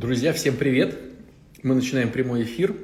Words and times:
Друзья, 0.00 0.32
всем 0.32 0.56
привет! 0.56 0.98
Мы 1.62 1.74
начинаем 1.74 2.10
прямой 2.10 2.44
эфир. 2.44 2.74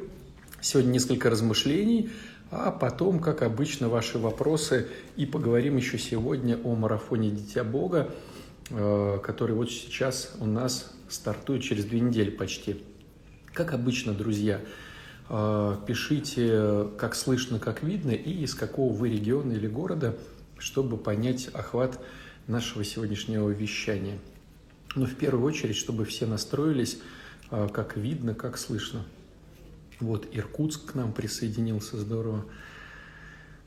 Сегодня 0.61 0.91
несколько 0.91 1.31
размышлений, 1.31 2.11
а 2.51 2.71
потом, 2.71 3.21
как 3.21 3.41
обычно, 3.41 3.89
ваши 3.89 4.19
вопросы. 4.19 4.89
И 5.17 5.25
поговорим 5.25 5.79
еще 5.79 5.97
сегодня 5.97 6.59
о 6.63 6.75
марафоне 6.75 7.31
«Дитя 7.31 7.65
Бога», 7.65 8.11
э, 8.69 9.19
который 9.23 9.57
вот 9.57 9.71
сейчас 9.71 10.35
у 10.41 10.45
нас 10.45 10.93
стартует 11.09 11.63
через 11.63 11.87
две 11.87 12.01
недели 12.01 12.29
почти. 12.29 12.85
Как 13.55 13.73
обычно, 13.73 14.13
друзья, 14.13 14.61
э, 15.31 15.77
пишите, 15.87 16.89
как 16.99 17.15
слышно, 17.15 17.59
как 17.59 17.83
видно, 17.83 18.11
и 18.11 18.43
из 18.43 18.55
какого 18.55 18.93
вы 18.93 19.09
региона 19.09 19.55
или 19.55 19.69
города, 19.69 20.19
чтобы 20.59 20.99
понять 20.99 21.49
охват 21.55 21.99
нашего 22.47 22.85
сегодняшнего 22.85 23.49
вещания– 23.49 24.19
но 24.97 25.05
в 25.05 25.15
первую 25.15 25.45
очередь, 25.45 25.77
чтобы 25.77 26.05
все 26.07 26.27
настроились, 26.27 26.99
а, 27.51 27.69
как 27.69 27.97
видно, 27.97 28.35
как 28.35 28.59
слышно. 28.59 29.05
Вот 30.01 30.27
Иркутск 30.33 30.93
к 30.93 30.95
нам 30.95 31.13
присоединился, 31.13 31.99
здорово. 31.99 32.45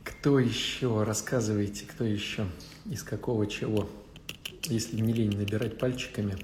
Кто 0.03 0.39
еще? 0.39 1.03
Рассказывайте, 1.03 1.85
кто 1.85 2.03
еще? 2.03 2.47
Из 2.85 3.03
какого 3.03 3.47
чего? 3.47 3.89
Если 4.63 4.99
не 4.99 5.13
лень 5.13 5.37
набирать 5.37 5.77
пальчиками. 5.77 6.35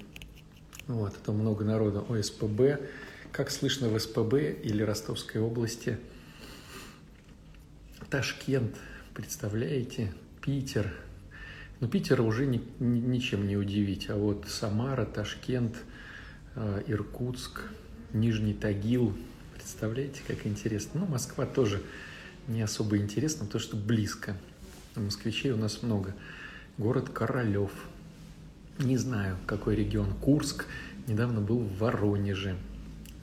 Вот, 0.87 1.15
это 1.15 1.31
много 1.31 1.65
народу. 1.65 2.05
ОСПБ. 2.07 2.79
Как 3.31 3.51
слышно 3.51 3.89
в 3.89 3.99
СПБ 3.99 4.61
или 4.63 4.83
Ростовской 4.83 5.41
области? 5.41 5.97
Ташкент, 8.09 8.75
представляете? 9.13 10.13
Питер– 10.41 10.93
но 11.79 11.87
Питера 11.87 12.21
уже 12.23 12.45
ни, 12.45 12.61
ни, 12.79 12.99
ничем 12.99 13.47
не 13.47 13.57
удивить. 13.57 14.09
А 14.09 14.15
вот 14.15 14.45
Самара, 14.47 15.05
Ташкент, 15.05 15.75
э, 16.55 16.83
Иркутск, 16.87 17.63
Нижний 18.13 18.53
Тагил. 18.53 19.13
Представляете, 19.53 20.21
как 20.27 20.45
интересно. 20.45 21.01
Ну, 21.01 21.07
Москва 21.07 21.45
тоже 21.45 21.81
не 22.47 22.61
особо 22.61 22.97
интересно, 22.97 23.45
потому 23.45 23.61
что 23.61 23.75
близко. 23.75 24.37
Москвичей 24.95 25.51
у 25.51 25.57
нас 25.57 25.83
много. 25.83 26.13
Город 26.77 27.09
Королев. 27.09 27.71
Не 28.79 28.97
знаю, 28.97 29.37
какой 29.45 29.75
регион. 29.75 30.13
Курск. 30.13 30.65
Недавно 31.07 31.41
был 31.41 31.59
в 31.59 31.77
Воронеже. 31.77 32.55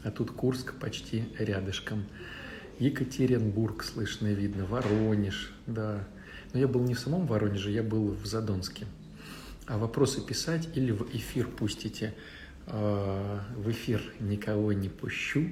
А 0.04 0.10
тут 0.10 0.30
Курск 0.30 0.74
почти 0.74 1.24
рядышком. 1.38 2.04
Екатеринбург, 2.78 3.84
слышно 3.84 4.28
и 4.28 4.34
видно. 4.34 4.66
Воронеж, 4.66 5.52
да. 5.66 6.06
Но 6.52 6.60
я 6.60 6.68
был 6.68 6.82
не 6.82 6.94
в 6.94 7.00
самом 7.00 7.26
Воронеже, 7.26 7.70
я 7.70 7.82
был 7.82 8.10
в 8.10 8.26
Задонске. 8.26 8.86
А 9.66 9.78
вопросы 9.78 10.20
писать 10.20 10.68
или 10.74 10.92
в 10.92 11.08
эфир 11.14 11.46
пустите? 11.46 12.14
А, 12.66 13.40
в 13.56 13.70
эфир 13.70 14.02
никого 14.20 14.72
не 14.72 14.88
пущу. 14.88 15.48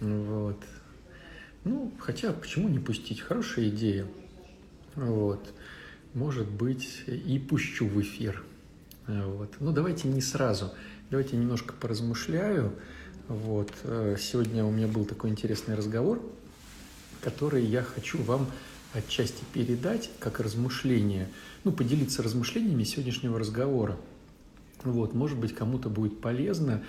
Вот. 0.00 0.60
Ну, 1.64 1.92
хотя, 1.98 2.32
почему 2.32 2.68
не 2.68 2.78
пустить? 2.78 3.20
Хорошая 3.20 3.68
идея. 3.68 4.06
Вот. 4.94 5.52
Может 6.14 6.48
быть, 6.48 7.04
и 7.06 7.38
пущу 7.38 7.86
в 7.86 8.00
эфир. 8.00 8.42
Вот. 9.06 9.54
Ну, 9.60 9.72
давайте 9.72 10.08
не 10.08 10.20
сразу. 10.20 10.72
Давайте 11.10 11.36
немножко 11.36 11.72
поразмышляю. 11.74 12.72
Вот. 13.28 13.72
Сегодня 14.18 14.64
у 14.64 14.70
меня 14.70 14.88
был 14.88 15.04
такой 15.04 15.30
интересный 15.30 15.74
разговор, 15.74 16.20
который 17.20 17.64
я 17.64 17.82
хочу 17.82 18.22
вам 18.22 18.50
отчасти 18.96 19.44
передать 19.52 20.10
как 20.18 20.40
размышление, 20.40 21.28
ну, 21.64 21.72
поделиться 21.72 22.22
размышлениями 22.22 22.84
сегодняшнего 22.84 23.38
разговора. 23.38 23.96
Вот, 24.82 25.14
может 25.14 25.38
быть, 25.38 25.54
кому-то 25.54 25.88
будет 25.90 26.20
полезно 26.20 26.84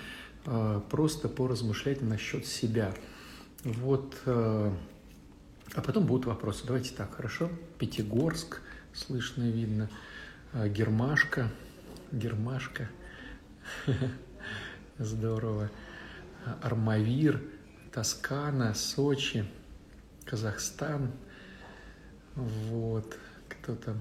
э, 0.46 0.80
просто 0.90 1.28
поразмышлять 1.28 2.00
насчет 2.02 2.46
себя. 2.46 2.94
Вот, 3.64 4.16
э, 4.24 4.72
а 5.74 5.80
потом 5.82 6.06
будут 6.06 6.26
вопросы. 6.26 6.64
Давайте 6.66 6.94
так, 6.94 7.14
хорошо? 7.14 7.50
Пятигорск, 7.78 8.60
слышно 8.94 9.44
и 9.44 9.52
видно. 9.52 9.90
Э, 10.52 10.68
Гермашка, 10.68 11.50
Гермашка, 12.12 12.88
здорово. 14.98 15.70
Армавир, 16.62 17.42
Тоскана, 17.92 18.72
Сочи, 18.74 19.44
Казахстан– 20.24 21.10
вот, 22.38 23.16
кто 23.48 23.74
там? 23.74 23.96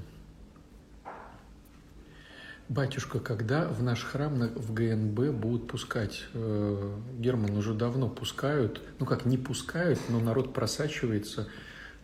Батюшка, 2.69 3.19
когда 3.19 3.67
в 3.67 3.81
наш 3.81 4.03
храм 4.03 4.49
в 4.53 4.73
ГНБ 4.73 5.33
будут 5.33 5.67
пускать? 5.67 6.25
Э, 6.33 6.99
Герман, 7.17 7.57
уже 7.57 7.73
давно 7.73 8.09
пускают. 8.09 8.81
Ну 8.99 9.07
как, 9.07 9.25
не 9.25 9.37
пускают, 9.37 9.99
но 10.09 10.19
народ 10.19 10.53
просачивается. 10.53 11.47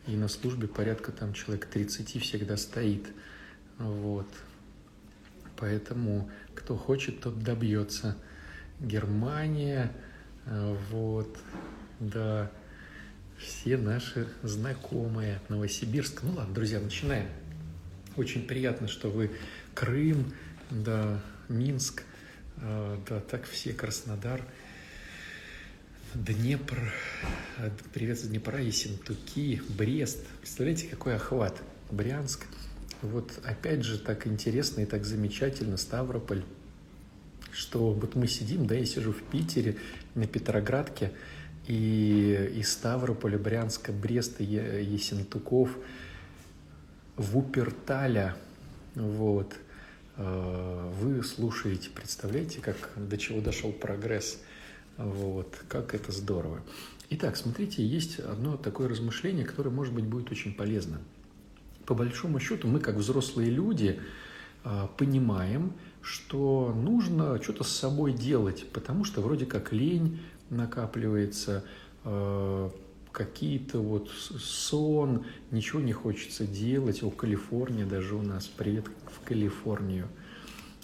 И 0.08 0.16
на 0.16 0.28
службе 0.28 0.68
порядка 0.68 1.12
там 1.12 1.34
человек 1.34 1.68
30 1.68 2.20
всегда 2.22 2.58
стоит. 2.58 3.06
Вот. 3.78 4.28
Поэтому 5.58 6.32
кто 6.56 6.76
хочет, 6.78 7.22
тот 7.22 7.44
добьется. 7.44 8.18
Германия, 8.80 9.92
э, 10.46 10.76
вот, 10.90 11.38
да 12.00 12.50
все 13.44 13.78
наши 13.78 14.28
знакомые. 14.42 15.40
Новосибирск. 15.50 16.24
Ну 16.24 16.34
ладно, 16.34 16.54
друзья, 16.54 16.80
начинаем. 16.80 17.28
Очень 18.16 18.46
приятно, 18.46 18.88
что 18.88 19.10
вы 19.10 19.32
Крым, 19.74 20.34
да, 20.70 21.20
Минск, 21.50 22.04
э, 22.58 22.98
да, 23.10 23.20
так 23.20 23.46
все, 23.46 23.74
Краснодар, 23.74 24.42
Днепр, 26.14 26.78
э, 27.58 27.72
привет 27.94 28.18
из 28.18 28.28
Днепра, 28.28 28.62
Ессентуки, 28.62 29.62
Брест. 29.70 30.26
Представляете, 30.42 30.88
какой 30.88 31.16
охват? 31.16 31.62
Брянск. 31.92 32.46
Вот 33.02 33.32
опять 33.44 33.84
же 33.84 34.00
так 34.00 34.28
интересно 34.28 34.82
и 34.82 34.86
так 34.86 35.06
замечательно 35.06 35.78
Ставрополь, 35.78 36.44
что 37.52 37.92
вот 37.92 38.16
мы 38.16 38.28
сидим, 38.28 38.66
да, 38.68 38.76
я 38.76 38.86
сижу 38.86 39.12
в 39.12 39.22
Питере, 39.24 39.76
на 40.16 40.28
Петроградке, 40.28 41.12
и 41.68 42.52
из 42.56 42.72
Ставрополя, 42.74 43.38
Брянска, 43.38 43.92
Бреста, 43.92 44.44
Есентуков, 44.44 45.70
Вуперталя, 47.16 48.36
вот, 48.96 49.56
э, 50.18 50.92
вы 51.00 51.24
слушаете, 51.24 51.90
представляете, 51.90 52.60
как, 52.60 52.90
до 52.98 53.18
чего 53.18 53.40
дошел 53.40 53.72
прогресс, 53.72 54.40
вот, 54.98 55.56
как 55.68 55.94
это 55.96 56.12
здорово. 56.12 56.62
Итак, 57.10 57.38
смотрите, 57.38 57.86
есть 57.86 58.20
одно 58.20 58.58
такое 58.58 58.88
размышление, 58.88 59.46
которое, 59.46 59.70
может 59.70 59.94
быть, 59.94 60.06
будет 60.06 60.32
очень 60.32 60.54
полезно. 60.54 61.00
По 61.86 61.94
большому 61.94 62.40
счету, 62.40 62.68
мы, 62.68 62.80
как 62.80 62.96
взрослые 62.96 63.50
люди, 63.50 64.00
э, 64.64 64.88
понимаем, 64.98 65.74
что 66.02 66.74
нужно 66.76 67.42
что-то 67.42 67.64
с 67.64 67.70
собой 67.70 68.14
делать, 68.14 68.66
потому 68.74 69.06
что 69.06 69.22
вроде 69.22 69.46
как 69.46 69.72
лень, 69.72 70.20
накапливается, 70.50 71.64
э, 72.04 72.70
какие-то 73.12 73.80
вот 73.80 74.10
сон, 74.10 75.26
ничего 75.52 75.82
не 75.82 75.94
хочется 75.94 76.46
делать. 76.48 77.04
О, 77.04 77.10
Калифорния 77.10 77.86
даже 77.86 78.16
у 78.16 78.22
нас, 78.22 78.48
привет 78.48 78.86
в 79.06 79.26
Калифорнию. 79.26 80.08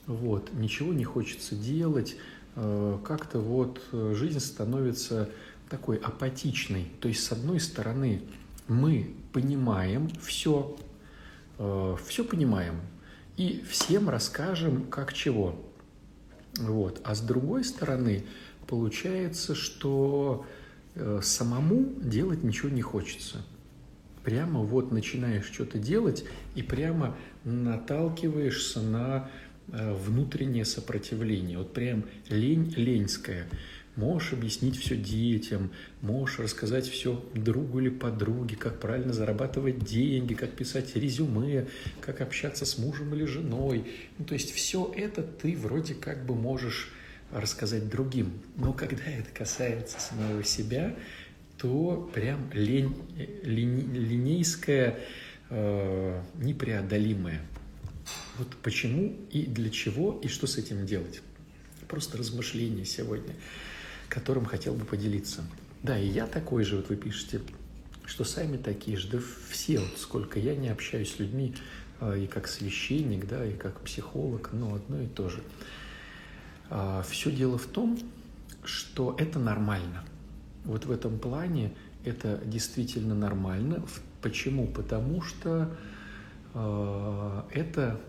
Вот, 0.06 0.54
ничего 0.54 0.94
не 0.94 1.04
хочется 1.04 1.56
делать, 1.56 2.16
э, 2.56 2.98
как-то 3.04 3.40
вот 3.40 3.82
жизнь 3.92 4.40
становится 4.40 5.30
такой 5.70 5.98
апатичной. 5.98 6.88
То 7.00 7.08
есть, 7.08 7.24
с 7.24 7.32
одной 7.32 7.60
стороны, 7.60 8.22
мы 8.68 9.14
понимаем 9.34 10.10
все, 10.22 10.78
э, 11.58 11.96
все 12.06 12.24
понимаем, 12.24 12.82
и 13.38 13.64
всем 13.70 14.10
расскажем, 14.10 14.88
как 14.88 15.14
чего. 15.14 15.56
Вот. 16.58 17.00
А 17.04 17.16
с 17.16 17.22
другой 17.22 17.64
стороны, 17.64 18.26
получается, 18.70 19.56
что 19.56 20.46
э, 20.94 21.20
самому 21.24 21.92
делать 22.02 22.44
ничего 22.44 22.70
не 22.70 22.84
хочется. 22.84 23.44
Прямо 24.24 24.62
вот 24.62 24.92
начинаешь 24.92 25.46
что-то 25.52 25.80
делать 25.80 26.24
и 26.56 26.62
прямо 26.62 27.16
наталкиваешься 27.46 28.82
на 28.82 29.30
э, 29.72 29.94
внутреннее 29.94 30.66
сопротивление. 30.66 31.58
Вот 31.58 31.74
прям 31.74 32.06
лень 32.30 32.72
леньская. 32.78 33.48
Можешь 33.96 34.34
объяснить 34.34 34.78
все 34.78 34.96
детям, 34.96 35.72
можешь 36.02 36.40
рассказать 36.40 36.88
все 36.88 37.26
другу 37.34 37.80
или 37.80 37.90
подруге, 37.90 38.56
как 38.56 38.80
правильно 38.80 39.14
зарабатывать 39.14 39.80
деньги, 39.80 40.36
как 40.36 40.52
писать 40.52 40.96
резюме, 40.96 41.68
как 42.02 42.22
общаться 42.22 42.66
с 42.66 42.78
мужем 42.78 43.16
или 43.16 43.26
женой. 43.26 43.86
Ну, 44.20 44.26
то 44.26 44.36
есть 44.36 44.52
все 44.52 44.94
это 44.96 45.24
ты 45.24 45.58
вроде 45.58 45.96
как 45.96 46.26
бы 46.26 46.36
можешь 46.36 46.94
рассказать 47.32 47.90
другим. 47.90 48.34
Но 48.56 48.74
когда 48.74 49.04
это 49.04 49.30
касается 49.32 50.00
самого 50.00 50.44
себя, 50.44 50.96
то 51.58 52.10
прям 52.14 52.50
лень, 52.54 52.96
линь, 53.44 53.94
линейская, 53.94 55.00
э, 55.50 56.22
непреодолимая. 56.36 57.42
Вот 58.38 58.48
почему 58.64 59.16
и 59.32 59.46
для 59.46 59.70
чего, 59.70 60.20
и 60.24 60.28
что 60.28 60.48
с 60.48 60.58
этим 60.58 60.86
делать. 60.86 61.22
просто 61.88 62.20
размышление 62.20 62.86
сегодня, 62.86 63.34
которым 64.10 64.46
хотел 64.46 64.76
бы 64.76 64.86
поделиться. 64.86 65.44
Да, 65.82 65.98
и 65.98 66.08
я 66.08 66.28
такой 66.28 66.64
же, 66.64 66.78
вот 66.78 66.90
вы 66.90 66.96
пишете, 66.96 67.42
что 68.06 68.24
сами 68.24 68.58
такие 68.58 68.96
же, 68.96 69.08
да 69.08 69.20
все, 69.50 69.80
вот 69.80 69.98
сколько 69.98 70.40
я 70.40 70.56
не 70.56 70.70
общаюсь 70.70 71.16
с 71.16 71.20
людьми, 71.20 71.56
а, 72.00 72.16
и 72.16 72.28
как 72.28 72.48
священник, 72.48 73.28
да, 73.28 73.46
и 73.46 73.54
как 73.54 73.82
психолог, 73.82 74.52
но 74.54 74.76
одно 74.76 75.02
и 75.02 75.08
то 75.08 75.30
же. 75.30 75.42
А, 76.70 77.04
все 77.04 77.32
дело 77.32 77.58
в 77.58 77.66
том, 77.66 77.98
что 78.64 79.16
это 79.18 79.40
нормально. 79.40 80.04
Вот 80.66 80.86
в 80.86 80.92
этом 80.92 81.20
плане 81.20 81.74
это 82.04 82.40
действительно 82.46 83.16
нормально. 83.16 83.84
Почему? 84.22 84.68
Потому 84.68 85.22
что 85.22 85.76
э, 86.54 87.42
это 87.52 88.00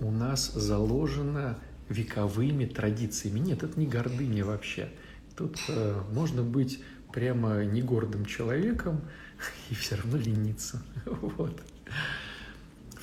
у 0.00 0.10
нас 0.10 0.52
заложено 0.52 1.58
вековыми 1.88 2.66
традициями. 2.66 3.38
Нет, 3.38 3.62
это 3.62 3.78
не 3.78 3.86
гордыня 3.86 4.44
вообще. 4.44 4.88
Тут 5.36 5.58
э, 5.68 6.02
можно 6.12 6.42
быть 6.42 6.82
прямо 7.12 7.64
не 7.64 7.82
гордым 7.82 8.24
человеком 8.26 9.00
и 9.70 9.74
все 9.74 9.96
равно 9.96 10.18
лениться. 10.18 10.82
Вот. 11.06 11.60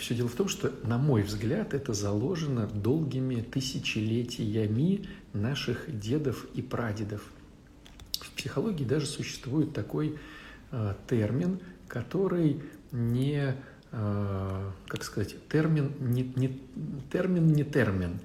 Все 0.06 0.14
дело 0.14 0.28
в 0.30 0.36
том, 0.36 0.48
что, 0.48 0.72
на 0.84 1.00
мой 1.00 1.24
взгляд, 1.24 1.74
это 1.74 1.94
заложено 1.94 2.68
долгими 2.68 3.42
тысячелетиями 3.42 5.08
наших 5.34 6.00
дедов 6.00 6.46
и 6.54 6.62
прадедов. 6.62 7.24
В 8.12 8.30
психологии 8.34 8.84
даже 8.84 9.08
существует 9.08 9.74
такой 9.74 10.20
э, 10.70 10.94
термин, 11.10 11.60
который 11.88 12.62
не, 12.92 13.56
э, 13.92 14.72
как 14.88 15.04
сказать, 15.04 15.38
термин 15.50 15.92
не, 16.00 16.32
не, 16.36 16.62
термин 17.12 17.48
не 17.48 17.64
термин. 17.64 18.20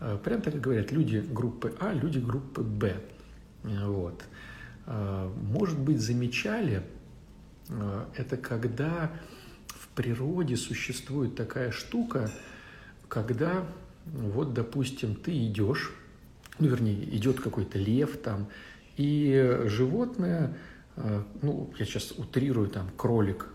Э, 0.00 0.18
прям 0.22 0.42
так 0.42 0.56
и 0.56 0.58
говорят 0.58 0.92
люди 0.92 1.24
группы 1.26 1.74
А, 1.80 1.94
люди 1.94 2.18
группы 2.18 2.60
Б. 2.60 3.00
Вот. 3.62 4.22
Э, 4.84 5.30
может 5.34 5.78
быть, 5.78 5.98
замечали, 5.98 6.82
э, 7.70 8.04
это 8.18 8.36
когда 8.36 9.10
природе 9.94 10.56
существует 10.56 11.34
такая 11.34 11.70
штука, 11.70 12.30
когда, 13.08 13.66
вот, 14.06 14.54
допустим, 14.54 15.14
ты 15.14 15.46
идешь, 15.46 15.92
ну, 16.58 16.68
вернее, 16.68 17.04
идет 17.16 17.40
какой-то 17.40 17.78
лев 17.78 18.16
там, 18.18 18.48
и 18.96 19.62
животное, 19.66 20.56
э, 20.96 21.22
ну, 21.42 21.72
я 21.78 21.84
сейчас 21.84 22.12
утрирую, 22.12 22.68
там, 22.68 22.90
кролик, 22.96 23.46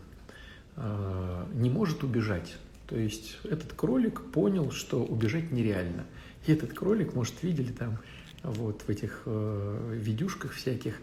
э, 0.75 1.45
не 1.53 1.69
может 1.69 2.03
убежать. 2.03 2.55
То 2.87 2.97
есть 2.97 3.37
этот 3.43 3.73
кролик 3.73 4.21
понял, 4.31 4.71
что 4.71 5.03
убежать 5.03 5.51
нереально. 5.51 6.05
И 6.45 6.53
этот 6.53 6.73
кролик, 6.73 7.13
может, 7.13 7.43
видели 7.43 7.71
там 7.71 7.97
вот 8.43 8.83
в 8.83 8.89
этих 8.89 9.23
э, 9.25 9.99
видюшках 10.01 10.53
всяких, 10.53 10.95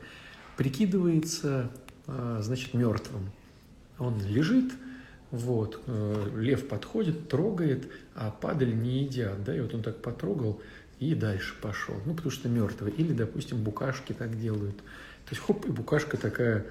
прикидывается, 0.57 1.71
э, 2.07 2.39
значит, 2.43 2.75
мертвым. 2.75 3.31
Он 3.99 4.19
лежит, 4.21 4.73
вот, 5.35 5.83
э, 5.87 6.31
лев 6.37 6.69
подходит, 6.69 7.29
трогает, 7.29 7.91
а 8.15 8.31
падаль 8.31 8.75
не 8.75 9.05
едят, 9.05 9.43
да, 9.45 9.57
и 9.57 9.61
вот 9.61 9.75
он 9.75 9.83
так 9.83 10.01
потрогал 10.01 10.61
и 11.01 11.15
дальше 11.15 11.55
пошел, 11.61 11.97
ну, 12.07 12.15
потому 12.15 12.31
что 12.31 12.49
мертвый. 12.49 12.93
Или, 12.93 13.13
допустим, 13.13 13.63
букашки 13.63 14.13
так 14.13 14.39
делают. 14.39 14.77
То 14.77 15.31
есть, 15.31 15.43
хоп, 15.43 15.67
и 15.67 15.71
букашка 15.71 16.17
такая, 16.17 16.67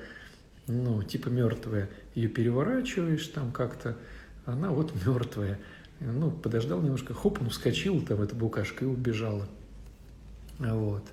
ну, 0.68 1.04
типа 1.04 1.30
мертвая. 1.30 1.90
Ее 2.16 2.30
переворачиваешь 2.30 3.28
там 3.28 3.52
как-то, 3.52 3.98
она 4.46 4.70
вот 4.70 4.94
мертвая. 5.06 5.60
Ну, 6.00 6.32
подождал 6.32 6.82
немножко, 6.82 7.14
хоп, 7.14 7.40
ну, 7.42 7.50
вскочила 7.50 8.02
там 8.02 8.22
эта 8.22 8.36
букашка 8.36 8.86
и 8.86 8.88
убежала. 8.88 9.48
Вот. 10.60 11.04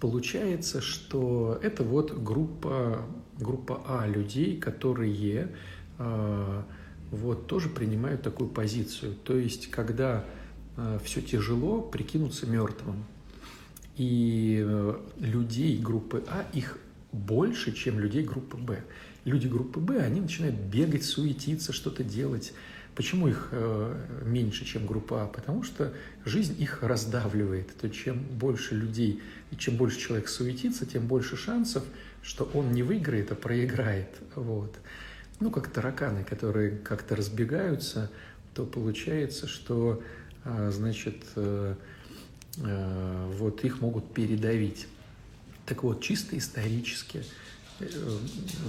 Получается, 0.00 0.80
что 0.80 1.58
это 1.62 1.82
вот 1.82 2.12
группа, 2.12 3.04
группа 3.38 3.82
А 3.86 4.06
людей, 4.06 4.58
которые 4.58 5.46
вот 5.98 7.46
тоже 7.46 7.68
принимают 7.68 8.22
такую 8.22 8.50
позицию. 8.50 9.14
То 9.24 9.36
есть, 9.36 9.70
когда 9.70 10.24
а, 10.76 10.98
все 11.02 11.22
тяжело, 11.22 11.80
прикинуться 11.80 12.46
мертвым. 12.46 13.04
И 13.96 14.62
э, 14.62 15.00
людей 15.18 15.78
группы 15.78 16.22
А, 16.28 16.46
их 16.52 16.78
больше, 17.12 17.72
чем 17.72 17.98
людей 17.98 18.22
группы 18.22 18.58
Б. 18.58 18.84
Люди 19.24 19.46
группы 19.46 19.80
Б, 19.80 20.00
они 20.00 20.20
начинают 20.20 20.56
бегать, 20.56 21.02
суетиться, 21.02 21.72
что-то 21.72 22.04
делать. 22.04 22.52
Почему 22.94 23.26
их 23.26 23.48
э, 23.52 24.22
меньше, 24.26 24.66
чем 24.66 24.86
группа 24.86 25.22
А? 25.22 25.26
Потому 25.26 25.62
что 25.62 25.94
жизнь 26.26 26.60
их 26.60 26.82
раздавливает. 26.82 27.74
То 27.78 27.88
чем 27.88 28.18
больше 28.18 28.74
людей 28.74 29.22
и 29.50 29.56
чем 29.56 29.76
больше 29.76 29.98
человек 29.98 30.28
суетится, 30.28 30.84
тем 30.84 31.06
больше 31.06 31.36
шансов, 31.38 31.82
что 32.22 32.44
он 32.52 32.72
не 32.72 32.82
выиграет, 32.82 33.32
а 33.32 33.34
проиграет. 33.34 34.10
Вот 34.34 34.76
ну, 35.40 35.50
как 35.50 35.68
тараканы, 35.68 36.24
которые 36.24 36.76
как-то 36.78 37.16
разбегаются, 37.16 38.10
то 38.54 38.64
получается, 38.64 39.46
что, 39.46 40.02
а, 40.44 40.70
значит, 40.70 41.16
э, 41.36 41.74
э, 42.58 43.32
вот 43.38 43.64
их 43.64 43.80
могут 43.80 44.14
передавить. 44.14 44.86
Так 45.66 45.82
вот, 45.82 46.00
чисто 46.00 46.38
исторически, 46.38 47.22
э, 47.80 47.86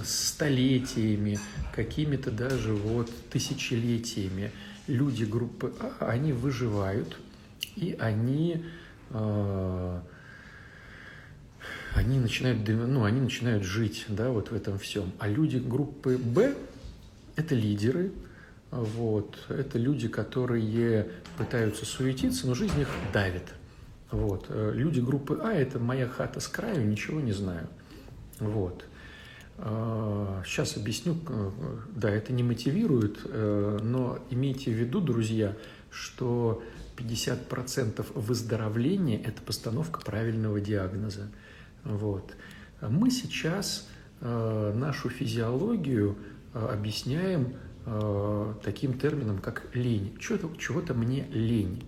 столетиями, 0.04 1.38
какими-то 1.74 2.30
даже 2.30 2.74
вот 2.74 3.10
тысячелетиями 3.30 4.52
люди 4.86 5.24
группы 5.24 5.72
А, 5.80 6.10
они 6.10 6.32
выживают, 6.32 7.16
и 7.76 7.96
они 7.98 8.64
они 11.94 12.18
начинают, 12.18 12.66
ну, 12.68 13.04
они 13.04 13.20
начинают 13.20 13.64
жить, 13.64 14.06
да, 14.08 14.30
вот 14.30 14.50
в 14.50 14.54
этом 14.54 14.78
всем. 14.78 15.12
А 15.18 15.28
люди 15.28 15.56
группы 15.56 16.16
Б– 16.18 16.54
это 17.36 17.54
лидеры, 17.54 18.12
вот, 18.70 19.38
это 19.48 19.78
люди, 19.78 20.08
которые 20.08 21.10
пытаются 21.36 21.86
суетиться, 21.86 22.46
но 22.46 22.54
жизнь 22.54 22.80
их 22.80 22.88
давит. 23.12 23.54
Вот. 24.10 24.46
Люди 24.50 25.00
группы 25.00 25.38
А– 25.42 25.52
это 25.54 25.78
моя 25.78 26.08
хата 26.08 26.40
с 26.40 26.48
краю, 26.48 26.86
ничего 26.86 27.20
не 27.20 27.32
знаю. 27.32 27.68
Вот. 28.38 28.84
Сейчас 29.56 30.76
объясню, 30.76 31.16
да, 31.94 32.10
это 32.10 32.32
не 32.32 32.42
мотивирует, 32.42 33.18
но 33.24 34.18
имейте 34.30 34.70
в 34.70 34.74
виду, 34.74 35.00
друзья, 35.00 35.56
что 35.90 36.62
50% 36.96 38.06
выздоровления– 38.14 39.20
это 39.24 39.42
постановка 39.42 40.00
правильного 40.00 40.60
диагноза. 40.60 41.28
Вот. 41.88 42.36
Мы 42.82 43.10
сейчас 43.10 43.88
э, 44.20 44.72
нашу 44.76 45.08
физиологию 45.08 46.18
э, 46.52 46.68
объясняем 46.70 47.54
э, 47.86 48.54
таким 48.62 48.98
термином, 48.98 49.38
как 49.38 49.74
лень. 49.74 50.16
Чего-то, 50.20 50.54
чего-то 50.58 50.92
мне 50.92 51.26
лень. 51.32 51.82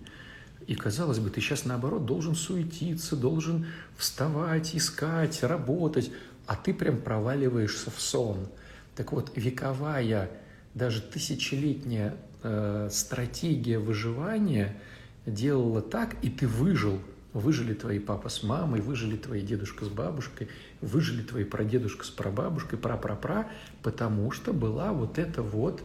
И 0.65 0.73
казалось 0.73 1.19
бы, 1.19 1.29
ты 1.29 1.39
сейчас 1.39 1.65
наоборот 1.65 2.05
должен 2.07 2.33
суетиться, 2.33 3.15
должен 3.15 3.67
вставать, 3.95 4.75
искать, 4.75 5.43
работать, 5.43 6.11
а 6.47 6.55
ты 6.55 6.73
прям 6.73 6.97
проваливаешься 6.97 7.91
в 7.91 8.01
сон. 8.01 8.47
Так 8.95 9.11
вот, 9.11 9.31
вековая, 9.35 10.31
даже 10.73 11.01
тысячелетняя 11.01 12.15
э, 12.41 12.89
стратегия 12.91 13.77
выживания 13.77 14.81
делала 15.27 15.83
так, 15.83 16.15
и 16.23 16.29
ты 16.31 16.47
выжил– 16.47 16.99
Выжили 17.33 17.73
твои 17.73 17.99
папа 17.99 18.27
с 18.27 18.43
мамой, 18.43 18.81
выжили 18.81 19.15
твои 19.15 19.41
дедушка 19.41 19.85
с 19.85 19.87
бабушкой, 19.87 20.49
выжили 20.81 21.21
твои 21.21 21.45
прадедушка 21.45 22.05
с 22.05 22.09
прабабушкой, 22.09 22.77
пра-пра-пра, 22.77 23.49
потому 23.83 24.31
что 24.31 24.51
была 24.51 24.91
вот 24.91 25.17
эта 25.17 25.41
вот 25.41 25.81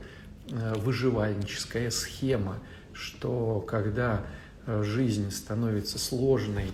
э, 0.50 0.75
выживальническая 0.76 1.91
схема, 1.91 2.59
что 2.93 3.61
когда 3.61 4.26
э, 4.67 4.83
жизнь 4.83 5.31
становится 5.31 6.00
сложной 6.00 6.73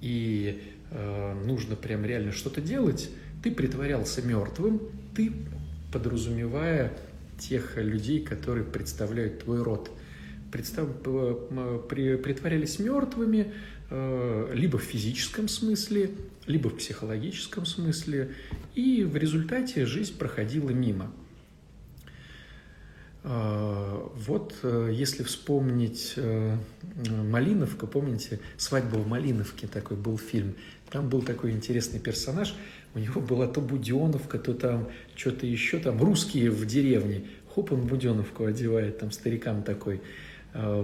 и 0.00 0.62
э, 0.90 1.44
нужно 1.44 1.74
прям 1.74 2.04
реально 2.04 2.30
что-то 2.30 2.60
делать, 2.60 3.10
ты 3.42 3.50
притворялся 3.50 4.22
мертвым, 4.22 4.80
ты 5.16 5.32
подразумевая 5.92 6.92
тех 7.38 7.76
людей, 7.76 8.24
которые 8.24 8.64
представляют 8.64 9.44
твой 9.44 9.62
род, 9.62 9.90
представ... 10.52 10.88
притворялись 11.88 12.78
мертвыми, 12.78 13.52
Э, 13.94 14.50
либо 14.54 14.78
в 14.78 14.82
физическом 14.82 15.48
смысле, 15.48 16.12
либо 16.46 16.70
в 16.70 16.78
психологическом 16.78 17.66
смысле, 17.66 18.30
и 18.74 19.04
в 19.04 19.16
результате 19.16 19.84
жизнь 19.84 20.16
проходила 20.16 20.70
мимо. 20.70 21.12
Э, 23.22 24.08
вот 24.14 24.54
э, 24.62 24.90
если 24.94 25.22
вспомнить 25.24 26.14
Малиновка, 27.06 27.86
помните, 27.86 28.40
«Свадьба 28.56 28.96
в 28.96 29.06
Малиновке» 29.06 29.66
такой 29.66 29.98
был 29.98 30.16
фильм, 30.16 30.54
там 30.88 31.10
был 31.10 31.20
такой 31.20 31.50
интересный 31.50 32.00
персонаж, 32.00 32.54
у 32.94 32.98
него 32.98 33.20
была 33.20 33.46
то 33.46 33.60
Буденовка, 33.60 34.38
то 34.38 34.54
там 34.54 34.88
что-то 35.14 35.46
еще, 35.46 35.78
там 35.78 36.02
русские 36.02 36.50
в 36.50 36.64
деревне, 36.64 37.26
хоп, 37.54 37.72
он 37.72 37.82
Буденовку 37.82 38.46
одевает, 38.46 39.00
там 39.00 39.12
старикам 39.12 39.62
такой– 39.64 40.00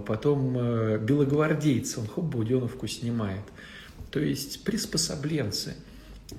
потом 0.07 0.57
э, 0.59 0.99
белогвардейцы, 0.99 2.01
он 2.01 2.07
хоп, 2.07 2.25
буденовку 2.25 2.87
снимает. 2.87 3.45
То 4.11 4.21
есть 4.21 4.65
приспособленцы. 4.65 5.77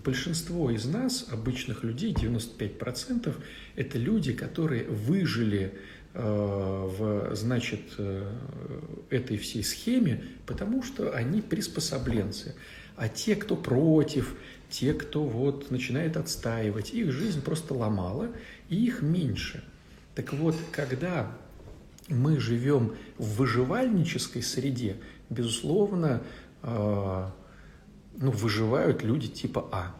Большинство 0.04 0.70
из 0.70 0.86
нас, 0.86 1.28
обычных 1.32 1.84
людей, 1.84 2.14
95%, 2.14 3.36
это 3.76 3.98
люди, 3.98 4.34
которые 4.34 4.84
выжили 4.84 5.74
в, 6.14 7.36
значит, 7.36 7.82
этой 9.10 9.38
всей 9.38 9.64
схеме, 9.64 10.24
потому 10.46 10.84
что 10.84 11.16
они 11.16 11.42
приспособленцы. 11.42 12.56
А 12.98 13.08
те, 13.08 13.36
кто 13.36 13.56
против, 13.56 14.36
те, 14.70 14.94
кто 14.94 15.24
вот 15.24 15.72
начинает 15.72 16.18
отстаивать, 16.18 16.94
их 16.94 17.12
жизнь 17.12 17.42
просто 17.42 17.74
ломала, 17.74 18.30
и 18.70 18.76
их 18.76 19.02
меньше. 19.02 19.64
Так 20.16 20.34
вот, 20.34 20.56
когда 20.72 21.32
мы 22.10 22.40
живем 22.40 22.96
в 23.18 23.38
выживальнической 23.38 24.42
среде, 24.42 24.98
безусловно, 25.30 26.22
э, 26.64 27.28
ну, 28.18 28.32
выживают 28.32 29.04
люди 29.04 29.28
типа 29.28 29.68
А, 29.72 29.96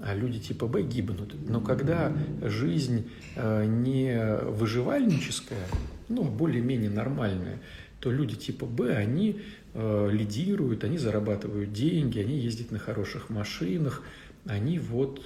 а 0.00 0.14
люди 0.14 0.38
типа 0.38 0.66
Б 0.66 0.82
гибнут. 0.82 1.34
Но 1.48 1.60
когда 1.60 2.12
жизнь 2.42 3.10
э, 3.36 3.64
не 3.66 4.38
выживальническая, 4.50 5.66
ну, 6.08 6.24
более-менее 6.24 6.90
нормальная, 6.90 7.60
то 8.00 8.10
люди 8.10 8.36
типа 8.36 8.66
Б, 8.66 8.94
они 8.94 9.40
лидируют, 9.74 10.84
они 10.84 10.98
зарабатывают 10.98 11.72
деньги, 11.72 12.20
они 12.20 12.38
ездят 12.38 12.70
на 12.70 12.78
хороших 12.78 13.28
машинах, 13.28 14.04
они 14.46 14.78
вот 14.78 15.20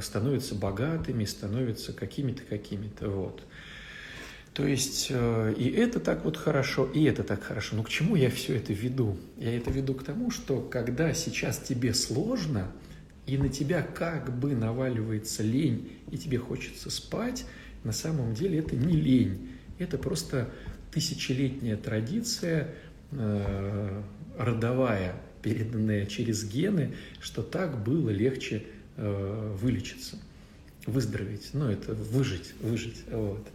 становятся 0.00 0.54
богатыми, 0.54 1.24
становятся 1.26 1.92
какими-то, 1.92 2.44
какими-то, 2.44 3.10
вот. 3.10 3.42
То 4.54 4.66
есть 4.66 5.08
э, 5.10 5.54
и 5.56 5.68
это 5.70 6.00
так 6.00 6.24
вот 6.24 6.36
хорошо, 6.36 6.84
и 6.84 7.04
это 7.04 7.22
так 7.22 7.42
хорошо. 7.42 7.76
Но 7.76 7.82
к 7.82 7.88
чему 7.88 8.16
я 8.16 8.30
все 8.30 8.56
это 8.56 8.72
веду? 8.72 9.16
Я 9.38 9.56
это 9.56 9.70
веду 9.70 9.94
к 9.94 10.02
тому, 10.02 10.30
что 10.30 10.60
когда 10.60 11.14
сейчас 11.14 11.58
тебе 11.58 11.94
сложно, 11.94 12.70
и 13.26 13.38
на 13.38 13.48
тебя 13.48 13.82
как 13.82 14.36
бы 14.36 14.56
наваливается 14.56 15.44
лень, 15.44 15.92
и 16.10 16.18
тебе 16.18 16.38
хочется 16.38 16.90
спать, 16.90 17.46
на 17.84 17.92
самом 17.92 18.34
деле 18.34 18.58
это 18.58 18.74
не 18.74 18.94
лень, 18.94 19.50
это 19.78 19.98
просто 19.98 20.50
тысячелетняя 20.90 21.76
традиция, 21.76 22.74
э, 23.12 24.02
родовая, 24.36 25.14
переданная 25.42 26.06
через 26.06 26.44
гены, 26.44 26.94
что 27.20 27.42
так 27.42 27.84
было 27.84 28.10
легче 28.10 28.64
э, 28.96 29.56
вылечиться, 29.60 30.18
выздороветь, 30.86 31.50
ну, 31.52 31.70
это 31.70 31.94
выжить, 31.94 32.52
выжить, 32.60 33.04
вот. 33.10 33.46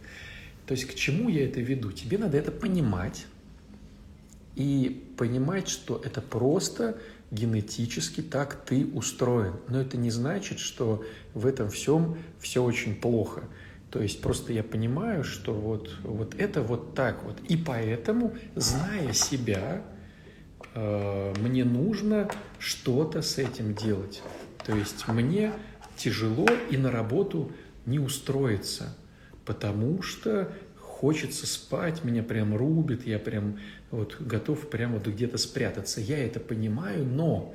То 0.66 0.72
есть 0.72 0.86
к 0.86 0.94
чему 0.94 1.28
я 1.28 1.44
это 1.44 1.60
веду? 1.60 1.92
Тебе 1.92 2.18
надо 2.18 2.36
это 2.36 2.50
понимать 2.50 3.26
и 4.56 5.04
понимать, 5.16 5.68
что 5.68 6.00
это 6.04 6.20
просто 6.20 6.98
генетически 7.30 8.20
так 8.20 8.64
ты 8.64 8.86
устроен. 8.86 9.54
Но 9.68 9.80
это 9.80 9.96
не 9.96 10.10
значит, 10.10 10.58
что 10.58 11.04
в 11.34 11.46
этом 11.46 11.70
всем 11.70 12.16
все 12.40 12.62
очень 12.62 12.94
плохо. 12.96 13.44
То 13.90 14.02
есть 14.02 14.20
просто 14.20 14.52
я 14.52 14.62
понимаю, 14.62 15.24
что 15.24 15.54
вот, 15.54 15.94
вот 16.02 16.34
это 16.34 16.62
вот 16.62 16.94
так 16.94 17.22
вот. 17.24 17.38
И 17.48 17.56
поэтому, 17.56 18.34
зная 18.54 19.12
себя, 19.12 19.82
э, 20.74 21.34
мне 21.40 21.64
нужно 21.64 22.28
что-то 22.58 23.22
с 23.22 23.38
этим 23.38 23.74
делать. 23.74 24.22
То 24.64 24.74
есть 24.74 25.06
мне 25.08 25.52
тяжело 25.96 26.46
и 26.70 26.76
на 26.76 26.90
работу 26.90 27.52
не 27.86 27.98
устроиться, 27.98 28.96
потому 29.46 30.02
что 30.02 30.52
хочется 30.78 31.46
спать, 31.46 32.04
меня 32.04 32.22
прям 32.22 32.56
рубит, 32.56 33.06
я 33.06 33.18
прям 33.18 33.58
вот 33.90 34.16
готов 34.20 34.68
прям 34.68 34.94
вот 34.94 35.06
где-то 35.06 35.38
спрятаться. 35.38 36.00
Я 36.00 36.18
это 36.18 36.40
понимаю, 36.40 37.04
но 37.04 37.54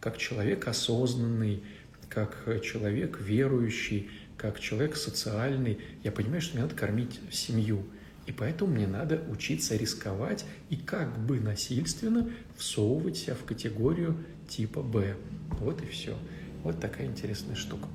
как 0.00 0.18
человек 0.18 0.66
осознанный, 0.68 1.62
как 2.08 2.44
человек 2.62 3.20
верующий, 3.20 4.10
как 4.36 4.60
человек 4.60 4.96
социальный, 4.96 5.78
я 6.02 6.12
понимаю, 6.12 6.40
что 6.40 6.54
мне 6.54 6.62
надо 6.62 6.74
кормить 6.74 7.20
семью. 7.30 7.84
И 8.26 8.32
поэтому 8.32 8.72
мне 8.72 8.86
надо 8.86 9.22
учиться 9.30 9.76
рисковать 9.76 10.44
и 10.68 10.76
как 10.76 11.18
бы 11.18 11.40
насильственно 11.40 12.30
всовывать 12.56 13.16
себя 13.16 13.34
в 13.34 13.44
категорию 13.44 14.16
типа 14.48 14.82
Б. 14.82 15.16
Вот 15.60 15.82
и 15.82 15.86
все. 15.86 16.16
Вот 16.62 16.80
такая 16.80 17.06
интересная 17.06 17.56
штука. 17.56 17.88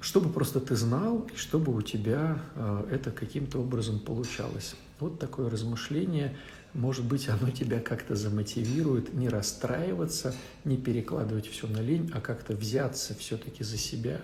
Чтобы 0.00 0.30
просто 0.30 0.60
ты 0.60 0.76
знал, 0.76 1.28
и 1.32 1.36
чтобы 1.36 1.74
у 1.74 1.82
тебя 1.82 2.42
а, 2.54 2.86
это 2.90 3.10
каким-то 3.10 3.58
образом 3.58 4.00
получалось. 4.00 4.74
Вот 4.98 5.18
такое 5.18 5.50
размышление– 5.50 6.36
может 6.72 7.04
быть, 7.04 7.28
оно 7.28 7.50
тебя 7.50 7.80
как-то 7.80 8.14
замотивирует 8.14 9.12
не 9.12 9.28
расстраиваться, 9.28 10.34
не 10.64 10.76
перекладывать 10.76 11.48
все 11.48 11.66
на 11.66 11.78
лень, 11.78 12.10
а 12.14 12.20
как-то 12.20 12.54
взяться 12.54 13.14
все-таки 13.14 13.64
за 13.64 13.76
себя 13.76 14.20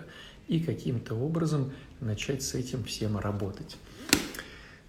и 0.47 0.61
каким-то 0.61 1.15
образом 1.15 1.73
начать 1.99 2.41
с 2.41 2.53
этим 2.53 2.85
всем 2.85 3.17
работать. 3.17 3.75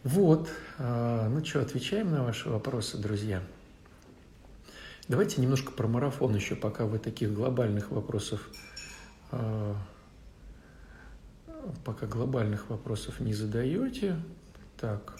Вот, 0.05 0.49
а, 0.79 1.29
ну 1.29 1.45
что, 1.45 1.61
отвечаем 1.61 2.13
на 2.13 2.23
ваши 2.23 2.49
вопросы, 2.49 2.97
друзья. 2.97 3.43
Давайте 5.09 5.41
немножко 5.41 5.73
про 5.73 5.89
марафон 5.89 6.37
еще, 6.37 6.55
пока 6.55 6.87
вы 6.87 7.01
таких 7.01 7.35
глобальных 7.35 7.91
вопросов, 7.91 8.49
а, 9.33 9.75
пока 11.85 12.07
глобальных 12.07 12.71
вопросов 12.71 13.21
не 13.21 13.33
задаете. 13.33 14.17
Так, 14.77 15.19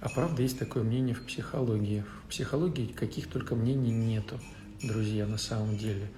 а 0.00 0.08
правда, 0.08 0.42
есть 0.42 0.58
такое 0.58 0.82
мнение 0.82 1.14
в 1.14 1.24
психологии. 1.24 2.04
В 2.24 2.28
психологии 2.28 2.92
каких 2.92 3.30
только 3.30 3.54
мнений 3.54 3.92
нету, 3.92 4.40
друзья, 4.82 5.26
на 5.26 5.38
самом 5.38 5.76
деле. 5.76 6.10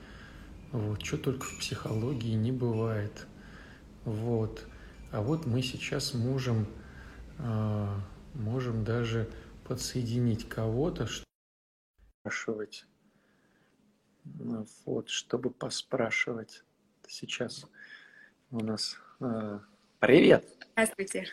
Вот, 0.73 1.03
что 1.03 1.19
только 1.19 1.45
в 1.45 1.59
психологии 1.59 2.35
не 2.35 2.51
бывает. 2.51 3.27
Вот. 4.05 4.67
А 5.13 5.21
вот 5.21 5.47
мы 5.47 5.63
сейчас 5.63 6.15
можем, 6.15 6.67
э, 7.39 7.89
можем 8.35 8.85
даже 8.85 9.31
подсоединить 9.65 10.49
кого-то, 10.49 11.07
спрашивать. 12.21 12.87
Ну 14.25 14.67
вот, 14.87 15.11
чтобы 15.11 15.51
поспрашивать. 15.51 16.65
Сейчас 17.07 17.67
у 18.51 18.61
нас... 18.61 18.97
Привет! 20.01 20.45
Здравствуйте! 20.73 21.27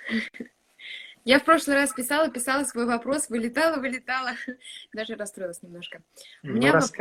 Я 1.24 1.40
в 1.40 1.46
прошлый 1.46 1.76
раз 1.76 1.94
писала, 1.94 2.30
писала 2.30 2.64
свой 2.64 2.86
вопрос, 2.86 3.30
вылетала, 3.30 3.78
вылетала, 3.80 4.32
даже 4.94 5.16
расстроилась 5.16 5.62
немножко. 5.62 6.02
У 6.44 6.48
ну, 6.48 6.54
меня 6.54 6.74
вопрос, 6.74 6.92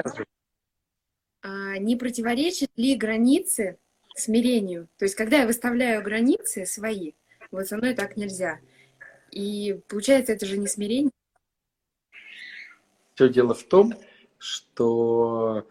а, 1.42 1.78
не 1.78 1.96
противоречат 1.96 2.70
ли 2.76 2.96
границы 2.96 3.78
смирению? 4.14 4.88
То 4.99 5.06
есть, 5.06 5.14
когда 5.14 5.38
я 5.38 5.46
выставляю 5.46 6.02
границы 6.02 6.66
свои, 6.66 7.12
вот 7.50 7.66
со 7.66 7.78
мной 7.78 7.94
так 7.94 8.16
нельзя. 8.16 8.60
И 9.30 9.80
получается, 9.88 10.32
это 10.32 10.44
же 10.44 10.58
не 10.58 10.66
смирение. 10.66 11.12
Все 13.14 13.28
дело 13.28 13.54
в 13.54 13.64
том, 13.64 13.94
что 14.38 15.66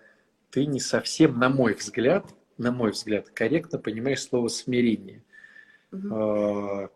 ты 0.49 0.65
не 0.65 0.79
совсем, 0.79 1.37
на 1.39 1.49
мой 1.49 1.75
взгляд, 1.75 2.25
на 2.59 2.71
мой 2.71 2.91
взгляд, 2.91 3.29
корректно 3.29 3.79
понимаешь 3.79 4.21
слово 4.21 4.49
смирение. 4.49 5.23
Угу 5.91 6.91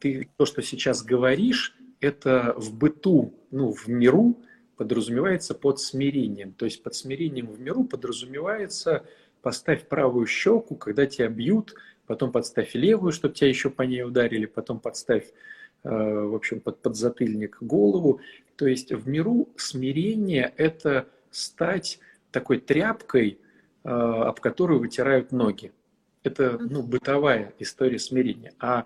ты 0.00 0.28
то, 0.36 0.46
что 0.46 0.62
сейчас 0.62 1.02
говоришь, 1.02 1.76
это 2.00 2.54
в 2.56 2.74
быту, 2.74 3.34
ну, 3.50 3.72
в 3.72 3.88
миру 3.88 4.36
подразумевается 4.76 5.54
под 5.54 5.80
смирением. 5.80 6.52
То 6.52 6.66
есть 6.66 6.82
под 6.82 6.94
смирением 6.94 7.46
в 7.46 7.60
миру 7.60 7.84
подразумевается 7.84 9.04
поставь 9.42 9.86
правую 9.88 10.26
щеку, 10.26 10.74
когда 10.74 11.06
тебя 11.06 11.28
бьют, 11.28 11.74
потом 12.06 12.32
подставь 12.32 12.74
левую, 12.74 13.12
чтобы 13.12 13.34
тебя 13.34 13.48
еще 13.48 13.70
по 13.70 13.82
ней 13.82 14.02
ударили, 14.02 14.46
потом 14.46 14.80
подставь, 14.80 15.26
э, 15.84 15.88
в 15.88 16.34
общем, 16.34 16.60
под 16.60 16.80
подзатыльник 16.80 17.58
голову. 17.60 18.20
То 18.56 18.66
есть 18.66 18.92
в 18.92 19.08
миру 19.08 19.48
смирение– 19.56 20.52
это 20.56 21.08
стать 21.30 21.98
такой 22.30 22.58
тряпкой, 22.58 23.38
об 23.86 24.40
которую 24.40 24.80
вытирают 24.80 25.32
ноги. 25.32 25.72
Это 26.22 26.58
ну, 26.58 26.82
бытовая 26.82 27.54
история 27.60 27.98
смирения. 27.98 28.52
А 28.58 28.84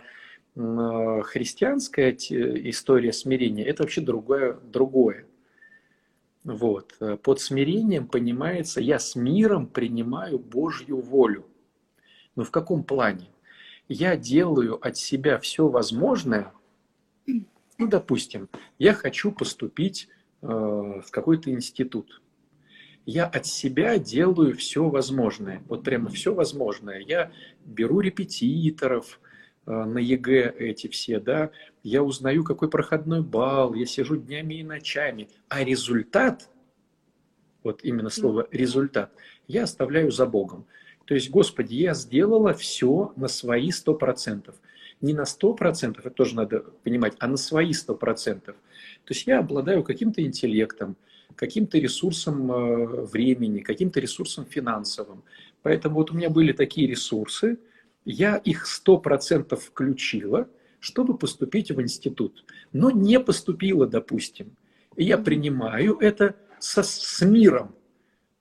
христианская 0.55 2.11
история 2.11 3.13
смирения– 3.13 3.65
это 3.67 3.83
вообще 3.83 4.03
другое. 4.03 4.59
другое. 4.63 5.27
Вот. 6.45 6.99
Под 7.23 7.41
смирением 7.41 8.07
понимается, 8.07 8.81
я 8.81 8.99
с 8.99 9.15
миром 9.15 9.67
принимаю 9.67 10.39
Божью 10.39 11.01
волю. 11.01 11.47
Но 12.37 12.45
в 12.45 12.51
каком 12.51 12.85
плане? 12.85 13.31
Я 13.89 14.17
делаю 14.17 14.79
от 14.87 14.97
себя 14.97 15.39
все 15.39 15.69
возможное. 15.69 16.53
Ну, 17.27 17.89
допустим, 17.89 18.49
я 18.79 18.93
хочу 18.93 19.33
поступить 19.33 20.09
э, 20.43 20.47
в 20.47 21.11
какой-то 21.11 21.51
институт. 21.51 22.21
Я 23.07 23.27
от 23.27 23.47
себя 23.47 23.99
делаю 23.99 24.57
все 24.57 24.89
возможное. 24.89 25.63
Вот 25.69 25.85
прямо 25.85 26.09
все 26.11 26.35
возможное. 26.35 27.01
Я 27.01 27.33
беру 27.65 28.01
репетиторов, 28.01 29.21
на 29.67 29.99
ЕГЭ 29.99 30.55
эти 30.59 30.89
все, 30.89 31.21
да, 31.21 31.51
я 31.83 32.03
узнаю, 32.03 32.45
какой 32.45 32.69
проходной 32.69 33.23
балл, 33.23 33.75
я 33.75 33.87
сижу 33.87 34.17
днями 34.17 34.55
и 34.55 34.63
ночами, 34.65 35.29
а 35.49 35.63
результат, 35.63 36.49
вот 37.63 37.85
именно 37.85 38.11
слово 38.11 38.49
результат, 38.51 39.13
я 39.47 39.65
оставляю 39.65 40.11
за 40.11 40.27
Богом. 40.27 40.67
То 41.05 41.15
есть, 41.15 41.31
Господи, 41.31 41.75
я 41.75 41.95
сделала 41.95 42.55
все 42.55 43.13
на 43.17 43.29
свои 43.29 43.71
сто 43.71 43.95
процентов. 43.95 44.57
Не 45.01 45.13
на 45.15 45.25
сто 45.25 45.55
процентов, 45.55 46.07
это 46.07 46.15
тоже 46.15 46.37
надо 46.37 46.61
понимать, 46.83 47.15
а 47.19 47.27
на 47.27 47.37
свои 47.37 47.73
сто 47.73 47.95
процентов. 47.95 48.57
То 49.05 49.15
есть 49.15 49.27
я 49.27 49.39
обладаю 49.39 49.83
каким-то 49.83 50.23
интеллектом, 50.23 50.97
каким-то 51.41 51.79
ресурсом 51.79 52.53
э, 52.53 53.05
времени, 53.07 53.61
каким-то 53.61 53.99
ресурсом 53.99 54.45
финансовым. 54.45 55.23
Поэтому 55.63 55.95
вот 55.95 56.11
у 56.11 56.15
меня 56.15 56.29
были 56.29 56.53
такие 56.53 56.87
ресурсы, 56.87 57.59
я 58.05 58.37
их 58.37 58.67
сто 58.67 58.99
процентов 58.99 59.65
включила, 59.65 60.49
чтобы 60.81 61.17
поступить 61.17 61.71
в 61.71 61.81
институт. 61.81 62.45
Но 62.75 62.91
не 62.91 63.19
поступила, 63.19 63.87
допустим. 63.87 64.55
И 64.97 65.05
я 65.05 65.17
принимаю 65.17 65.97
это 65.99 66.37
со, 66.59 66.83
с 66.83 67.25
миром, 67.25 67.75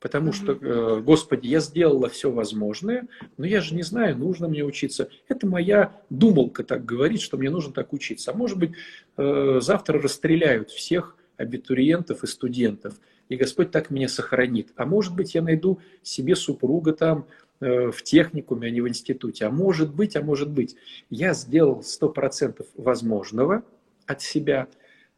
Потому 0.02 0.32
что, 0.32 0.54
э, 0.54 1.02
Господи, 1.02 1.48
я 1.48 1.60
сделала 1.60 2.08
все 2.08 2.32
возможное, 2.32 3.08
но 3.38 3.46
я 3.46 3.60
же 3.60 3.76
не 3.76 3.84
знаю, 3.84 4.18
нужно 4.18 4.48
мне 4.48 4.64
учиться. 4.64 5.10
Это 5.28 5.46
моя 5.46 6.02
думалка 6.10 6.64
так 6.64 6.86
говорит, 6.86 7.22
что 7.22 7.38
мне 7.38 7.50
нужно 7.50 7.74
так 7.74 7.92
учиться. 7.92 8.32
А 8.32 8.34
может 8.34 8.58
быть, 8.58 8.72
э, 9.18 9.60
завтра 9.62 10.02
расстреляют 10.02 10.70
всех 10.70 11.18
абитуриентов 11.40 12.24
и 12.24 12.28
студентов, 12.28 13.00
и 13.30 13.36
Господь 13.36 13.72
так 13.72 13.90
меня 13.90 14.08
сохранит. 14.08 14.72
А 14.76 14.86
может 14.86 15.16
быть, 15.16 15.36
я 15.36 15.42
найду 15.42 15.80
себе 16.04 16.36
супруга 16.36 16.94
там 16.94 17.28
э, 17.62 17.92
в 17.92 18.04
техникуме, 18.04 18.68
а 18.68 18.72
не 18.72 18.82
в 18.82 18.88
институте. 18.88 19.46
А 19.46 19.52
может 19.52 19.94
быть, 19.94 20.16
а 20.16 20.22
может 20.22 20.50
быть, 20.50 20.76
я 21.10 21.34
сделал 21.34 21.80
100% 21.80 22.66
возможного 22.76 23.64
от 24.06 24.22
себя, 24.22 24.68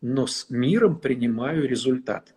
но 0.02 0.28
с 0.28 0.50
миром 0.50 1.00
принимаю 1.00 1.68
результат. 1.68 2.36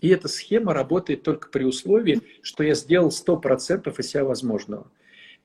И 0.00 0.08
эта 0.08 0.28
схема 0.28 0.72
работает 0.72 1.22
только 1.22 1.50
при 1.50 1.64
условии, 1.64 2.20
что 2.42 2.64
я 2.64 2.74
сделал 2.74 3.10
100% 3.10 3.94
из 3.98 4.06
себя 4.06 4.24
возможного. 4.24 4.90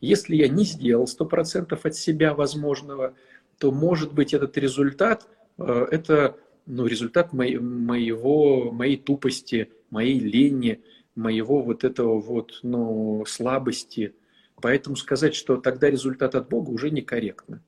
Если 0.02 0.36
я 0.36 0.48
не 0.48 0.64
сделал 0.64 1.06
100% 1.06 1.78
от 1.82 1.96
себя 1.96 2.34
возможного, 2.34 3.14
то, 3.58 3.72
может 3.72 4.14
быть, 4.14 4.34
этот 4.34 4.58
результат 4.58 5.28
э,– 5.58 5.88
это 5.92 6.38
ну, 6.66 6.86
результат 6.86 7.34
моего, 7.34 8.72
моей 8.72 8.98
тупости, 8.98 9.72
моей 9.90 10.20
лени, 10.20 10.82
моего 11.16 11.62
вот 11.62 11.84
этого 11.84 12.20
вот, 12.20 12.60
ну, 12.64 13.24
слабости. 13.28 14.14
Поэтому 14.62 14.96
сказать, 14.96 15.36
что 15.36 15.58
тогда 15.58 15.90
результат 15.90 16.36
от 16.36 16.50
Бога 16.50 16.70
уже 16.70 16.90
некорректно. 16.90 17.64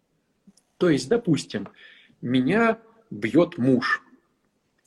То 0.78 0.90
есть, 0.90 1.10
допустим, 1.10 1.68
меня 2.22 2.80
бьет 3.10 3.58
муж– 3.58 4.02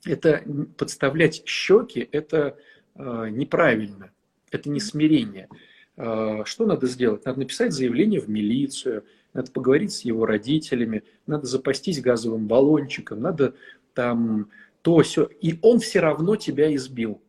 это 0.04 0.44
подставлять 0.76 1.42
щеки, 1.46 2.08
это 2.10 2.56
э, 2.94 3.28
неправильно, 3.30 4.10
это 4.50 4.70
не 4.70 4.80
смирение. 4.80 5.48
Э, 5.96 6.42
что 6.44 6.66
надо 6.66 6.86
сделать? 6.86 7.24
Надо 7.24 7.40
написать 7.40 7.72
заявление 7.72 8.20
в 8.20 8.28
милицию, 8.28 9.04
надо 9.32 9.50
поговорить 9.52 9.92
с 9.92 10.00
его 10.02 10.26
родителями, 10.26 11.04
надо 11.26 11.46
запастись 11.46 12.00
газовым 12.00 12.46
баллончиком, 12.46 13.20
надо 13.20 13.54
там 13.94 14.50
то 14.82 15.00
все. 15.00 15.24
И 15.24 15.58
он 15.62 15.80
все 15.80 16.00
равно 16.00 16.36
тебя 16.36 16.74
избил, 16.74 17.22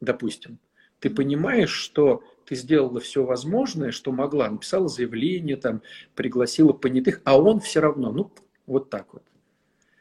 допустим. 0.00 0.58
Ты 1.00 1.10
понимаешь, 1.10 1.70
что 1.70 2.22
ты 2.46 2.54
сделала 2.54 3.00
все 3.00 3.24
возможное, 3.24 3.90
что 3.90 4.12
могла, 4.12 4.48
написала 4.50 4.88
заявление, 4.88 5.56
там, 5.56 5.82
пригласила 6.14 6.72
понятых, 6.72 7.20
а 7.24 7.40
он 7.40 7.60
все 7.60 7.80
равно, 7.80 8.12
ну, 8.12 8.32
вот 8.66 8.90
так 8.90 9.12
вот. 9.12 9.24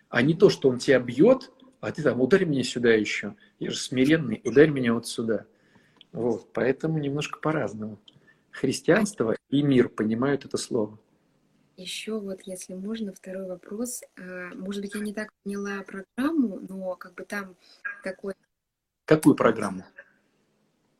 А 0.10 0.22
не 0.22 0.34
то, 0.34 0.50
что 0.50 0.70
он 0.70 0.78
тебя 0.78 1.00
бьет, 1.00 1.52
а 1.80 1.92
ты 1.92 2.04
там 2.04 2.22
ударь 2.22 2.46
меня 2.46 2.64
сюда 2.64 2.94
еще. 2.94 3.36
Я 3.60 3.72
же 3.72 3.78
смиренный, 3.78 4.42
ударь 4.44 4.70
меня 4.70 4.94
вот 4.94 5.08
сюда. 5.08 5.46
Вот, 6.12 6.52
поэтому 6.54 7.00
немножко 7.00 7.40
по-разному. 7.40 8.00
Христианство 8.52 9.36
и 9.50 9.63
мир 9.63 9.89
понимают 9.89 10.46
это 10.46 10.58
слово. 10.58 11.00
Еще 11.82 12.20
вот, 12.20 12.41
если 12.44 12.76
можно, 12.76 13.12
второй 13.12 13.48
вопрос. 13.48 14.04
А, 14.15 14.54
может 14.54 14.82
быть, 14.84 14.94
я 14.94 15.02
не 15.02 15.13
так 15.13 15.34
поняла 15.44 15.82
программу, 15.82 16.60
но 16.70 16.96
как 16.96 17.15
бы 17.15 17.24
там 17.24 17.56
такой... 18.04 18.36
Какую 19.06 19.36
программу? 19.36 19.84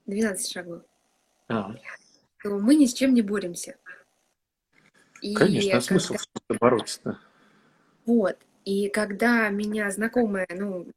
12 0.08 0.52
шагов. 0.52 0.82
А. 1.48 1.76
То 2.41 2.58
мы 2.58 2.74
ни 2.74 2.88
с 2.88 2.94
чем 2.94 3.13
не 3.13 3.22
боремся. 3.22 3.78
И 5.22 5.36
Конечно, 5.36 5.78
а 5.78 5.82
смысл 5.82 6.15
когда... 6.48 6.58
бороться-то? 6.60 7.20
Вот. 8.08 8.39
И 8.65 8.89
когда 8.89 9.50
меня 9.50 9.91
знакомая, 9.91 10.48
ну, 10.50 10.88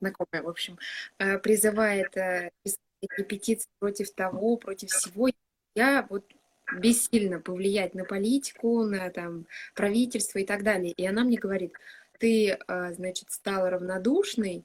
знакомая, 0.00 0.42
в 0.42 0.48
общем, 0.48 0.76
э, 1.18 1.38
призывает 1.38 2.16
э, 2.16 2.50
писать 2.64 2.80
петиции 3.28 3.70
против 3.78 4.12
того, 4.12 4.56
против 4.56 4.90
всего, 4.90 5.28
я 5.76 6.04
вот 6.10 6.24
бессильно 6.72 7.40
повлиять 7.40 7.94
на 7.94 8.04
политику, 8.04 8.84
на 8.84 9.10
там, 9.10 9.46
правительство 9.74 10.38
и 10.38 10.44
так 10.44 10.62
далее. 10.62 10.92
И 10.92 11.06
она 11.06 11.24
мне 11.24 11.38
говорит, 11.38 11.74
ты, 12.18 12.50
э, 12.50 12.94
значит, 12.94 13.30
стала 13.30 13.70
равнодушной, 13.70 14.64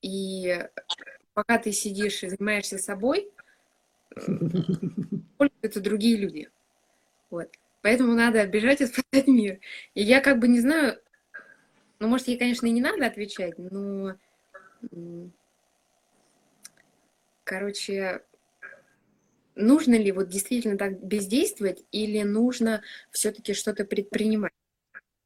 и 0.00 0.64
пока 1.34 1.58
ты 1.58 1.72
сидишь 1.72 2.22
и 2.22 2.28
занимаешься 2.28 2.78
собой, 2.78 3.28
это 5.62 5.80
другие 5.80 6.16
люди. 6.16 6.48
Вот. 7.30 7.50
Поэтому 7.82 8.14
надо 8.14 8.46
бежать 8.46 8.80
и 8.80 8.86
спасать 8.86 9.26
мир. 9.26 9.60
И 9.94 10.02
я 10.02 10.20
как 10.20 10.38
бы 10.38 10.48
не 10.48 10.60
знаю, 10.60 10.98
ну, 12.00 12.08
может, 12.08 12.28
ей, 12.28 12.38
конечно, 12.38 12.66
и 12.66 12.70
не 12.70 12.80
надо 12.80 13.06
отвечать, 13.06 13.54
но... 13.58 14.16
Короче, 17.44 18.22
нужно 19.58 19.94
ли 19.94 20.12
вот 20.12 20.28
действительно 20.28 20.78
так 20.78 21.02
бездействовать 21.02 21.84
или 21.92 22.22
нужно 22.22 22.82
все-таки 23.10 23.52
что-то 23.52 23.84
предпринимать? 23.84 24.52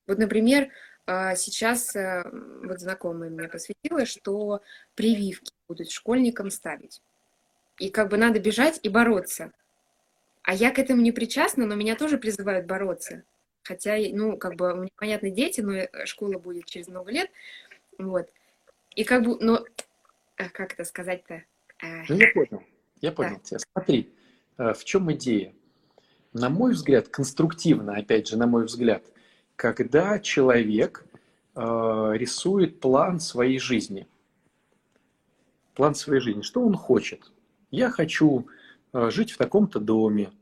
Вот, 0.06 0.18
например, 0.18 0.70
а, 1.06 1.34
сейчас 1.34 1.94
э, 1.96 2.24
вот 2.64 2.80
знакомая 2.80 3.30
мне 3.30 3.48
посвятила, 3.48 4.06
что 4.06 4.62
прививки 4.94 5.52
будут 5.68 5.90
школьникам 5.90 6.50
ставить. 6.50 7.02
И 7.78 7.90
как 7.90 8.08
бы 8.08 8.16
надо 8.16 8.40
бежать 8.40 8.78
и 8.82 8.88
бороться. 8.88 9.52
А 10.42 10.54
я 10.54 10.70
к 10.70 10.78
этому 10.78 11.02
не 11.02 11.12
причастна, 11.12 11.66
но 11.66 11.74
меня 11.74 11.96
тоже 11.96 12.18
призывают 12.18 12.66
бороться. 12.66 13.24
Хотя, 13.62 13.96
ну, 14.12 14.36
как 14.36 14.56
бы, 14.56 14.74
меня, 14.74 14.90
понятно, 14.96 15.30
дети, 15.30 15.60
но 15.60 15.72
э, 15.74 16.06
школа 16.06 16.38
будет 16.38 16.66
через 16.66 16.88
много 16.88 17.10
лет. 17.12 17.30
Вот. 17.98 18.28
И 18.94 19.04
как 19.04 19.22
бы, 19.22 19.38
ну, 19.40 19.64
как 20.36 20.72
это 20.72 20.84
сказать-то? 20.84 21.44
Ну, 22.08 22.16
я 22.16 22.30
понял. 22.32 22.62
Я 23.00 23.12
понял 23.12 23.36
да. 23.36 23.40
тебя. 23.40 23.58
Смотри, 23.58 24.12
в 24.56 24.84
чем 24.84 25.12
идея? 25.12 25.54
На 26.32 26.48
мой 26.48 26.72
взгляд, 26.72 27.08
конструктивно, 27.08 27.96
опять 27.96 28.28
же, 28.28 28.36
на 28.36 28.46
мой 28.46 28.64
взгляд, 28.64 29.04
когда 29.56 30.18
человек 30.18 31.04
э, 31.54 31.60
рисует 32.14 32.80
план 32.80 33.20
своей 33.20 33.58
жизни. 33.58 34.06
План 35.74 35.94
своей 35.94 36.20
жизни. 36.20 36.42
Что 36.42 36.62
он 36.62 36.74
хочет? 36.74 37.32
Я 37.70 37.90
хочу 37.90 38.46
э, 38.92 39.10
жить 39.10 39.32
в 39.32 39.36
таком-то 39.36 39.78
доме, 39.78 40.32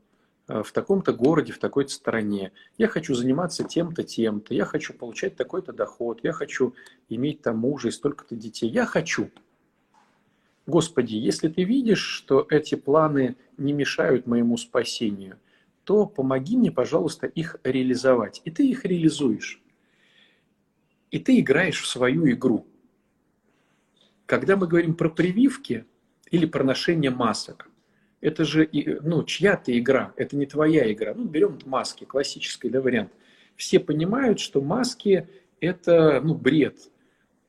Э, 0.51 0.63
в 0.65 0.73
таком-то 0.73 1.13
городе, 1.13 1.53
в 1.53 1.59
такой-то 1.59 1.93
стране, 1.93 2.51
я 2.77 2.89
хочу 2.89 3.15
заниматься 3.15 3.63
тем-то, 3.63 4.03
тем-то, 4.03 4.53
я 4.53 4.65
хочу 4.65 4.93
получать 4.93 5.37
такой-то 5.37 5.73
доход, 5.73 6.21
я 6.25 6.33
хочу 6.33 6.75
иметь 7.09 7.43
там 7.43 7.59
мужа 7.59 7.89
и 7.89 7.93
столько-то 7.93 8.35
детей, 8.35 8.69
я 8.69 8.85
хочу. 8.85 9.31
Господи, 10.71 11.17
если 11.17 11.49
ты 11.49 11.65
видишь, 11.65 11.99
что 11.99 12.47
эти 12.49 12.77
планы 12.77 13.35
не 13.57 13.73
мешают 13.73 14.29
моему 14.29 14.57
спасению, 14.57 15.41
то 15.83 16.07
помоги 16.07 16.57
мне, 16.57 16.71
пожалуйста, 16.71 17.27
их 17.27 17.57
реализовать. 17.65 18.41
И 18.45 18.53
ты 18.53 18.69
их 18.69 18.85
реализуешь. 18.85 19.61
И 21.11 21.19
ты 21.19 21.41
играешь 21.41 21.81
в 21.81 21.89
свою 21.89 22.31
игру. 22.31 22.69
Когда 24.27 24.57
мы 24.57 24.69
говорим 24.69 24.95
про 24.95 25.09
прививки 25.09 25.87
или 26.31 26.47
про 26.47 26.63
ношение 26.63 27.11
масок, 27.11 27.69
это 28.21 28.45
же 28.45 28.69
ну, 29.03 29.25
чья-то 29.25 29.77
игра, 29.77 30.13
это 30.15 30.37
не 30.37 30.47
твоя 30.47 30.93
игра. 30.93 31.15
Ну, 31.15 31.25
берем 31.25 31.59
маски, 31.67 32.05
классический 32.05 32.69
да, 32.69 32.81
вариант. 32.81 33.11
Все 33.57 33.81
понимают, 33.81 34.39
что 34.39 34.61
маски– 34.61 35.27
это 35.61 36.21
ну, 36.23 36.35
бред. 36.35 36.79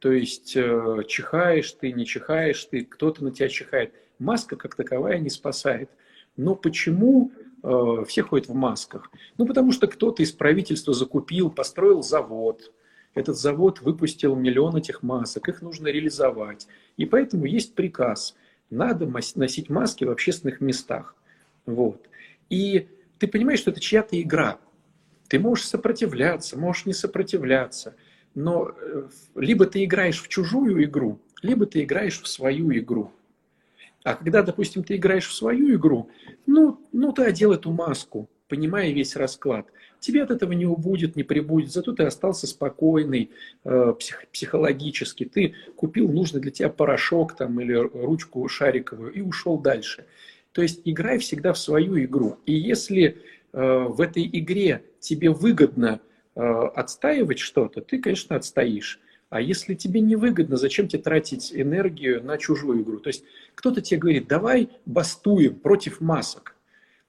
То 0.02 0.12
есть 0.12 0.58
э, 0.58 1.04
чихаешь 1.08 1.72
ты, 1.72 1.94
не 1.94 2.06
чихаешь 2.06 2.66
ты, 2.66 2.84
кто-то 2.84 3.24
на 3.24 3.32
тебя 3.32 3.48
чихает. 3.48 3.94
Маска 4.20 4.58
как 4.58 4.76
таковая 4.76 5.20
не 5.20 5.30
спасает. 5.30 5.90
Но 6.36 6.56
почему 6.56 7.32
э, 7.64 8.04
все 8.06 8.24
ходят 8.24 8.50
в 8.50 8.54
масках? 8.54 9.10
Ну, 9.38 9.46
потому 9.46 9.72
что 9.72 9.88
кто-то 9.88 10.22
из 10.22 10.34
правительства 10.34 10.94
закупил, 10.94 11.50
построил 11.50 12.02
завод. 12.02 12.74
Этот 13.14 13.38
завод 13.38 13.80
выпустил 13.80 14.36
миллион 14.36 14.76
этих 14.76 15.02
масок, 15.04 15.48
их 15.48 15.62
нужно 15.62 15.88
реализовать. 15.88 16.68
И 16.98 17.06
поэтому 17.06 17.46
есть 17.46 17.76
приказ– 17.76 18.36
надо 18.72 19.06
носить 19.36 19.70
маски 19.70 20.06
в 20.06 20.10
общественных 20.10 20.62
местах. 20.62 21.16
Вот. 21.68 22.10
И 22.50 22.88
ты 23.20 23.28
понимаешь, 23.28 23.60
что 23.60 23.70
это 23.70 23.80
чья-то 23.80 24.20
игра. 24.20 24.58
Ты 25.28 25.40
можешь 25.40 25.68
сопротивляться, 25.68 26.58
можешь 26.58 26.86
не 26.86 26.94
сопротивляться, 26.94 27.96
но 28.36 28.70
э, 28.70 29.08
либо 29.36 29.66
ты 29.66 29.84
играешь 29.84 30.22
в 30.22 30.28
чужую 30.28 30.84
игру, 30.84 31.20
либо 31.42 31.66
ты 31.66 31.84
играешь 31.84 32.22
в 32.22 32.28
свою 32.28 32.72
игру. 32.78 33.12
А 34.04 34.16
когда, 34.16 34.42
допустим, 34.42 34.84
ты 34.84 34.96
играешь 34.96 35.28
в 35.28 35.34
свою 35.34 35.76
игру, 35.76 36.10
ну, 36.46 36.80
ну 36.92 37.12
ты 37.12 37.24
одел 37.24 37.52
эту 37.54 37.72
маску, 37.72 38.30
понимая 38.48 38.92
весь 38.92 39.16
расклад. 39.16 39.68
Тебе 40.00 40.24
от 40.24 40.32
этого 40.32 40.54
не 40.54 40.66
убудет, 40.66 41.16
не 41.16 41.24
прибудет, 41.24 41.72
зато 41.72 41.92
ты 41.92 42.04
остался 42.04 42.48
спокойный 42.48 43.30
э, 43.64 43.94
псих, 44.00 44.26
психологически. 44.32 45.26
Ты 45.26 45.54
купил 45.76 46.10
нужный 46.10 46.42
для 46.42 46.50
тебя 46.50 46.70
порошок 46.70 47.36
там, 47.36 47.60
или 47.62 47.74
ручку 47.74 48.48
шариковую 48.48 49.14
и 49.14 49.22
ушел 49.22 49.60
дальше. 49.60 50.06
То 50.54 50.64
есть 50.64 50.82
играй 50.86 51.20
всегда 51.20 51.54
в 51.54 51.60
свою 51.60 52.04
игру. 52.04 52.38
И 52.48 52.54
если 52.54 53.20
э, 53.54 53.86
в 53.88 54.02
этой 54.02 54.28
игре 54.28 54.84
тебе 55.00 55.30
выгодно 55.30 56.02
отстаивать 56.36 57.40
что-то, 57.40 57.82
ты, 57.82 58.00
конечно, 58.00 58.36
отстоишь. 58.36 59.00
А 59.30 59.40
если 59.40 59.76
тебе 59.76 60.02
не 60.02 60.18
выгодно, 60.18 60.58
зачем 60.58 60.90
тебе 60.90 61.02
тратить 61.02 61.54
энергию 61.54 62.22
на 62.22 62.38
чужую 62.38 62.82
игру? 62.82 63.00
То 63.00 63.08
есть 63.08 63.24
кто-то 63.56 63.82
тебе 63.82 64.00
говорит, 64.00 64.28
давай 64.28 64.70
бастуем 64.86 65.56
против 65.56 66.02
масок. 66.02 66.56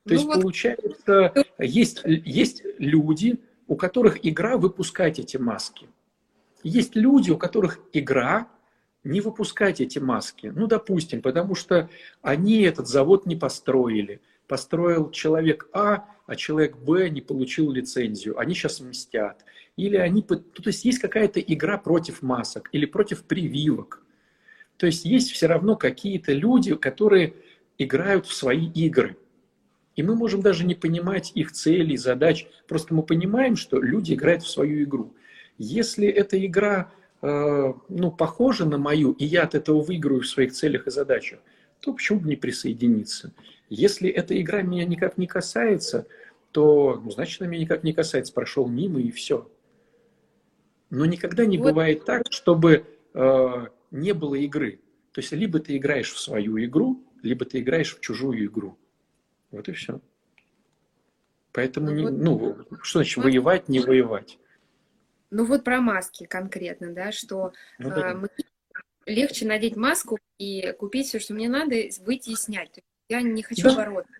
То 0.05 0.11
ну 0.11 0.15
есть 0.15 0.27
вот... 0.27 0.41
получается, 0.41 1.35
есть, 1.59 2.03
есть 2.05 2.63
люди, 2.79 3.41
у 3.67 3.75
которых 3.75 4.25
игра 4.25 4.57
выпускать 4.57 5.19
эти 5.19 5.37
маски. 5.37 5.89
Есть 6.63 6.95
люди, 6.95 7.31
у 7.31 7.39
которых 7.39 7.81
игра 7.93 8.49
не 9.05 9.21
выпускать 9.21 9.81
эти 9.81 9.99
маски. 9.99 10.53
Ну, 10.55 10.67
допустим, 10.67 11.23
потому 11.23 11.55
что 11.55 11.89
они 12.21 12.63
этот 12.63 12.87
завод 12.87 13.27
не 13.27 13.35
построили. 13.35 14.21
Построил 14.48 15.11
человек 15.11 15.68
А, 15.72 16.07
а 16.26 16.37
человек 16.37 16.76
Б 16.76 17.09
не 17.09 17.20
получил 17.20 17.70
лицензию. 17.70 18.38
Они 18.38 18.55
сейчас 18.55 18.81
мстят. 18.81 19.44
Или 19.76 19.96
они... 19.96 20.24
Ну, 20.28 20.37
то 20.37 20.66
есть 20.66 20.85
есть 20.85 20.98
какая-то 20.98 21.40
игра 21.40 21.78
против 21.78 22.22
масок 22.22 22.68
или 22.72 22.87
против 22.87 23.24
прививок. 23.24 24.02
То 24.76 24.87
есть 24.87 25.05
есть 25.05 25.31
все 25.31 25.46
равно 25.46 25.76
какие-то 25.76 26.33
люди, 26.33 26.74
которые 26.74 27.35
играют 27.78 28.26
в 28.26 28.35
свои 28.35 28.66
игры. 28.66 29.16
И 29.94 30.02
мы 30.02 30.14
можем 30.14 30.40
даже 30.40 30.64
не 30.64 30.74
понимать 30.74 31.33
их 31.35 31.52
целей, 31.52 31.96
задач. 31.96 32.46
Просто 32.66 32.94
мы 32.94 33.02
понимаем, 33.02 33.57
что 33.57 33.81
люди 33.81 34.14
играют 34.14 34.42
в 34.42 34.50
свою 34.50 34.85
игру. 34.85 35.14
Если 35.59 36.09
эта 36.09 36.44
игра 36.44 36.90
э, 37.20 37.72
ну, 37.88 38.11
похожа 38.11 38.64
на 38.64 38.78
мою, 38.78 39.12
и 39.12 39.24
я 39.24 39.42
от 39.42 39.55
этого 39.55 39.83
выиграю 39.83 40.22
в 40.22 40.26
своих 40.26 40.52
целях 40.52 40.87
и 40.87 40.90
задачах, 40.90 41.40
то 41.81 41.92
почему 41.92 42.20
бы 42.20 42.28
не 42.28 42.37
присоединиться? 42.37 43.33
Если 43.75 44.11
эта 44.11 44.39
игра 44.39 44.61
меня 44.61 44.85
никак 44.85 45.17
не 45.17 45.27
касается, 45.27 46.07
то, 46.51 47.01
ну, 47.03 47.11
значит, 47.11 47.41
она 47.41 47.49
меня 47.49 47.63
никак 47.63 47.85
не 47.85 47.95
касается. 47.95 48.35
Прошел 48.35 48.69
мимо 48.69 49.01
и 49.01 49.11
все. 49.11 49.51
Но 50.91 51.07
никогда 51.07 51.47
не 51.47 51.57
вот. 51.57 51.71
бывает 51.71 52.05
так, 52.05 52.25
чтобы 52.29 52.85
э, 53.15 53.67
не 53.91 54.13
было 54.13 54.35
игры. 54.35 54.83
То 55.13 55.23
есть 55.23 55.33
либо 55.33 55.59
ты 55.59 55.79
играешь 55.79 56.13
в 56.13 56.19
свою 56.19 56.63
игру, 56.63 57.03
либо 57.23 57.47
ты 57.47 57.61
играешь 57.61 57.97
в 57.97 58.01
чужую 58.01 58.45
игру. 58.45 58.77
Вот 59.51 59.71
и 59.71 59.73
все. 59.73 60.03
Поэтому, 61.53 61.93
ну, 61.93 62.11
не, 62.11 62.29
вот, 62.29 62.71
ну 62.71 62.77
что 62.83 62.99
значит 62.99 63.17
вот, 63.17 63.25
воевать, 63.25 63.71
не 63.71 63.81
воевать? 63.81 64.39
Ну 65.31 65.47
вот 65.47 65.65
про 65.65 65.81
маски 65.81 66.27
конкретно, 66.27 66.93
да, 66.93 67.11
что 67.11 67.55
ну, 67.79 67.89
да. 67.89 68.21
Э, 69.07 69.11
легче 69.11 69.47
надеть 69.47 69.77
маску 69.77 70.19
и 70.37 70.75
купить 70.79 71.07
все, 71.07 71.19
что 71.21 71.33
мне 71.33 71.49
надо, 71.49 71.75
выйти 72.05 72.33
и 72.33 72.37
снять. 72.37 72.83
Я 73.12 73.20
не 73.20 73.42
хочу 73.42 73.64
да. 73.64 73.77
бороться. 73.77 74.12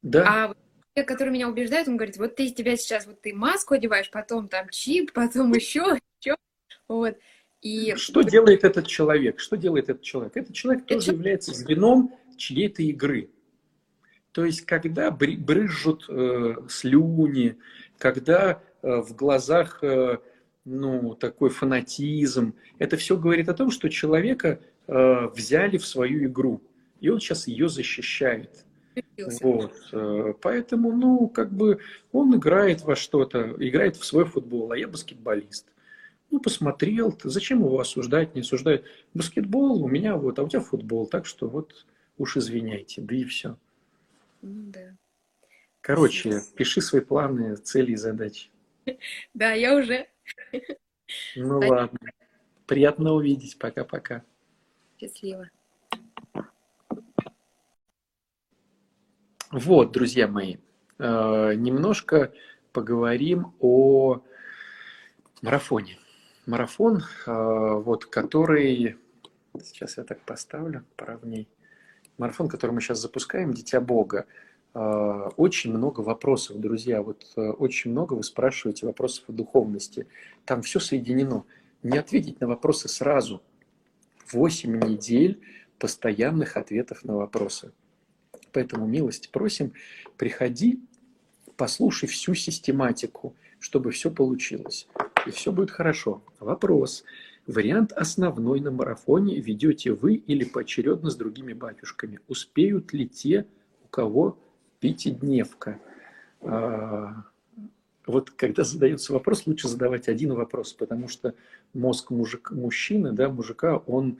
Да. 0.00 0.24
А 0.26 0.54
человек, 0.94 1.08
который 1.08 1.28
меня 1.28 1.46
убеждает, 1.46 1.88
он 1.88 1.98
говорит, 1.98 2.16
вот 2.16 2.36
ты 2.36 2.48
тебя 2.48 2.74
сейчас, 2.78 3.06
вот 3.06 3.20
ты 3.20 3.34
маску 3.34 3.74
одеваешь, 3.74 4.10
потом 4.10 4.48
там 4.48 4.70
чип, 4.70 5.12
потом 5.12 5.52
еще, 5.52 5.98
еще, 6.22 6.36
вот. 6.88 7.18
И... 7.60 7.94
Что 7.96 8.22
делает 8.22 8.64
этот 8.64 8.86
человек? 8.86 9.40
Что 9.40 9.56
делает 9.56 9.90
этот 9.90 10.00
человек? 10.00 10.38
Этот 10.38 10.54
человек 10.54 10.86
тоже 10.86 11.08
Это... 11.08 11.16
является 11.16 11.52
звеном 11.52 12.14
чьей-то 12.38 12.82
игры. 12.82 13.28
То 14.32 14.46
есть, 14.46 14.62
когда 14.62 15.10
брызжут 15.10 16.06
э, 16.08 16.54
слюни, 16.70 17.58
когда 17.98 18.62
э, 18.80 19.00
в 19.02 19.14
глазах 19.14 19.84
э, 19.84 20.16
ну, 20.64 21.14
такой 21.14 21.50
фанатизм, 21.50 22.54
это 22.78 22.96
все 22.96 23.18
говорит 23.18 23.50
о 23.50 23.54
том, 23.54 23.70
что 23.70 23.90
человека 23.90 24.60
э, 24.86 25.28
взяли 25.34 25.76
в 25.76 25.86
свою 25.86 26.24
игру, 26.24 26.62
и 27.04 27.08
он 27.10 27.20
сейчас 27.20 27.46
ее 27.46 27.68
защищает. 27.68 28.64
Вот. 29.42 29.74
Э, 29.92 30.32
поэтому, 30.40 30.90
ну, 30.92 31.28
как 31.28 31.52
бы 31.52 31.80
он 32.12 32.34
играет 32.34 32.80
во 32.80 32.96
что-то, 32.96 33.54
играет 33.58 33.96
в 33.96 34.06
свой 34.06 34.24
футбол, 34.24 34.72
а 34.72 34.78
я 34.78 34.88
баскетболист. 34.88 35.66
Ну, 36.30 36.40
посмотрел, 36.40 37.14
зачем 37.22 37.58
его 37.58 37.78
осуждать, 37.78 38.34
не 38.34 38.40
осуждать. 38.40 38.84
Баскетбол 39.12 39.84
у 39.84 39.88
меня 39.88 40.16
вот, 40.16 40.38
а 40.38 40.44
у 40.44 40.48
тебя 40.48 40.62
футбол, 40.62 41.06
так 41.06 41.26
что 41.26 41.46
вот 41.46 41.84
уж 42.16 42.38
извиняйте, 42.38 43.02
да 43.02 43.14
и 43.14 43.24
все. 43.24 43.58
Ну 44.40 44.72
да. 44.72 44.96
Короче, 45.82 46.32
Спасибо. 46.32 46.56
пиши 46.56 46.80
свои 46.80 47.02
планы, 47.02 47.56
цели 47.56 47.92
и 47.92 47.96
задачи. 47.96 48.48
Да, 49.34 49.52
я 49.52 49.76
уже. 49.76 50.06
Ну 51.36 51.58
ладно. 51.58 51.98
Приятно 52.66 53.12
увидеть. 53.12 53.58
Пока-пока. 53.58 54.24
Счастливо. 54.98 55.50
Вот, 59.54 59.92
друзья 59.92 60.26
мои, 60.26 60.56
э, 60.98 61.54
немножко 61.54 62.32
поговорим 62.72 63.54
о 63.60 64.20
марафоне. 65.42 65.96
Марафон, 66.44 67.04
э, 67.24 67.80
вот, 67.84 68.04
который... 68.06 68.96
Сейчас 69.62 69.96
я 69.96 70.02
так 70.02 70.18
поставлю 70.22 70.84
поровней. 70.96 71.46
Марафон, 72.18 72.48
который 72.48 72.72
мы 72.72 72.80
сейчас 72.80 73.00
запускаем, 73.00 73.54
«Дитя 73.54 73.80
Бога». 73.80 74.26
Э, 74.74 75.30
очень 75.36 75.72
много 75.72 76.00
вопросов, 76.00 76.58
друзья. 76.58 77.00
Вот 77.00 77.24
очень 77.36 77.92
много 77.92 78.14
вы 78.14 78.24
спрашиваете 78.24 78.86
вопросов 78.86 79.26
о 79.28 79.32
духовности. 79.32 80.08
Там 80.44 80.62
все 80.62 80.80
соединено. 80.80 81.44
Не 81.84 81.98
ответить 81.98 82.40
на 82.40 82.48
вопросы 82.48 82.88
сразу. 82.88 83.40
Восемь 84.32 84.80
недель 84.80 85.40
постоянных 85.78 86.56
ответов 86.56 87.04
на 87.04 87.14
вопросы. 87.14 87.70
Поэтому 88.54 88.86
милости 88.86 89.28
просим, 89.30 89.72
приходи, 90.16 90.80
послушай 91.56 92.08
всю 92.08 92.34
систематику, 92.34 93.34
чтобы 93.58 93.90
все 93.90 94.10
получилось. 94.10 94.86
И 95.26 95.30
все 95.30 95.50
будет 95.52 95.72
хорошо. 95.72 96.22
Вопрос. 96.38 97.04
Вариант 97.48 97.92
основной 97.92 98.60
на 98.60 98.70
марафоне 98.70 99.40
ведете 99.40 99.92
вы 99.92 100.14
или 100.14 100.44
поочередно 100.44 101.10
с 101.10 101.16
другими 101.16 101.52
батюшками. 101.52 102.20
Успеют 102.28 102.92
ли 102.92 103.08
те, 103.08 103.46
у 103.84 103.88
кого 103.88 104.38
пятидневка? 104.78 105.80
А, 106.40 107.24
вот 108.06 108.30
когда 108.30 108.62
задается 108.62 109.12
вопрос, 109.12 109.46
лучше 109.46 109.66
задавать 109.66 110.08
один 110.08 110.32
вопрос, 110.32 110.72
потому 110.74 111.08
что 111.08 111.34
мозг 111.72 112.10
мужик, 112.10 112.52
мужчины, 112.52 113.12
да, 113.12 113.28
мужика, 113.28 113.78
он 113.78 114.18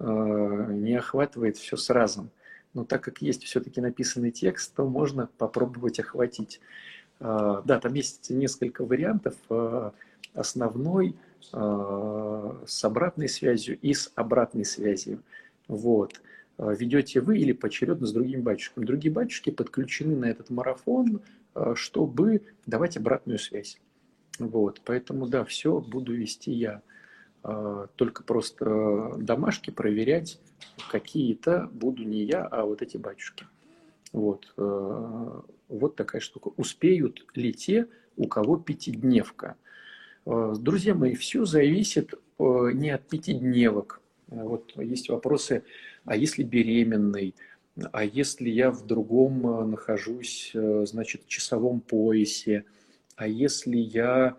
э, 0.00 0.66
не 0.72 0.96
охватывает 0.96 1.56
все 1.56 1.76
сразу 1.76 2.30
но 2.76 2.84
так 2.84 3.02
как 3.02 3.22
есть 3.22 3.42
все-таки 3.44 3.80
написанный 3.80 4.30
текст, 4.30 4.74
то 4.74 4.86
можно 4.86 5.30
попробовать 5.38 5.98
охватить. 5.98 6.60
А, 7.18 7.62
да, 7.62 7.80
там 7.80 7.94
есть 7.94 8.28
несколько 8.28 8.84
вариантов. 8.84 9.34
А, 9.48 9.94
основной 10.34 11.16
а, 11.54 12.62
с 12.66 12.84
обратной 12.84 13.30
связью 13.30 13.78
и 13.80 13.94
с 13.94 14.12
обратной 14.14 14.66
связью. 14.66 15.22
Вот. 15.68 16.20
Ведете 16.58 17.20
вы 17.20 17.38
или 17.38 17.52
поочередно 17.52 18.06
с 18.06 18.12
другими 18.12 18.42
батюшками. 18.42 18.84
Другие 18.84 19.12
батюшки 19.12 19.48
подключены 19.48 20.14
на 20.14 20.26
этот 20.26 20.50
марафон, 20.50 21.20
чтобы 21.74 22.42
давать 22.66 22.96
обратную 22.96 23.38
связь. 23.38 23.78
Вот. 24.38 24.82
Поэтому, 24.84 25.26
да, 25.26 25.44
все 25.44 25.80
буду 25.80 26.14
вести 26.14 26.52
я. 26.52 26.82
А, 27.48 27.86
только 27.94 28.24
просто 28.24 29.14
домашки 29.18 29.70
проверять 29.70 30.40
какие-то 30.90 31.70
буду 31.72 32.02
не 32.02 32.24
я, 32.24 32.44
а 32.44 32.64
вот 32.64 32.82
эти 32.82 32.96
батюшки. 32.96 33.46
Вот, 34.12 34.52
э, 34.56 35.40
вот 35.68 35.94
такая 35.94 36.20
штука. 36.20 36.50
Успеют 36.56 37.24
ли 37.36 37.52
те, 37.52 37.86
у 38.16 38.26
кого 38.26 38.56
пятидневка? 38.56 39.56
Друзья 40.24 40.94
мои, 40.94 41.14
все 41.14 41.44
зависит 41.44 42.14
не 42.38 42.90
от 42.90 43.06
пятидневок. 43.08 44.00
Вот 44.26 44.72
есть 44.76 45.08
вопросы, 45.08 45.62
а 46.04 46.16
если 46.16 46.42
беременный, 46.42 47.36
а 47.92 48.04
если 48.04 48.48
я 48.48 48.72
в 48.72 48.84
другом 48.86 49.70
нахожусь, 49.70 50.50
значит, 50.52 51.26
часовом 51.28 51.80
поясе, 51.80 52.64
а 53.14 53.28
если 53.28 53.76
я 53.76 54.36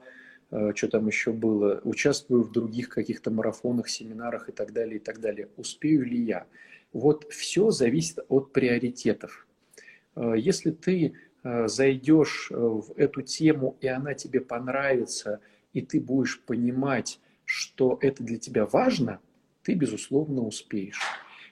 что 0.49 0.87
там 0.87 1.07
еще 1.07 1.33
было, 1.33 1.81
участвую 1.83 2.43
в 2.43 2.51
других 2.51 2.89
каких-то 2.89 3.31
марафонах, 3.31 3.89
семинарах 3.89 4.49
и 4.49 4.51
так 4.51 4.71
далее, 4.71 4.95
и 4.95 4.99
так 4.99 5.19
далее. 5.19 5.49
Успею 5.57 6.05
ли 6.05 6.17
я? 6.17 6.45
Вот 6.93 7.31
все 7.31 7.71
зависит 7.71 8.19
от 8.29 8.53
приоритетов. 8.53 9.45
Э, 10.15 10.33
если 10.37 10.71
ты 10.71 11.13
э, 11.43 11.67
зайдешь 11.67 12.47
в 12.49 12.93
эту 12.95 13.21
тему, 13.21 13.77
и 13.81 13.87
она 13.87 14.13
тебе 14.13 14.41
понравится, 14.41 15.39
и 15.73 15.81
ты 15.81 15.99
будешь 15.99 16.41
понимать, 16.41 17.19
что 17.45 17.97
это 18.01 18.23
для 18.23 18.37
тебя 18.37 18.65
важно, 18.65 19.19
ты, 19.63 19.73
безусловно, 19.73 20.41
успеешь. 20.41 21.01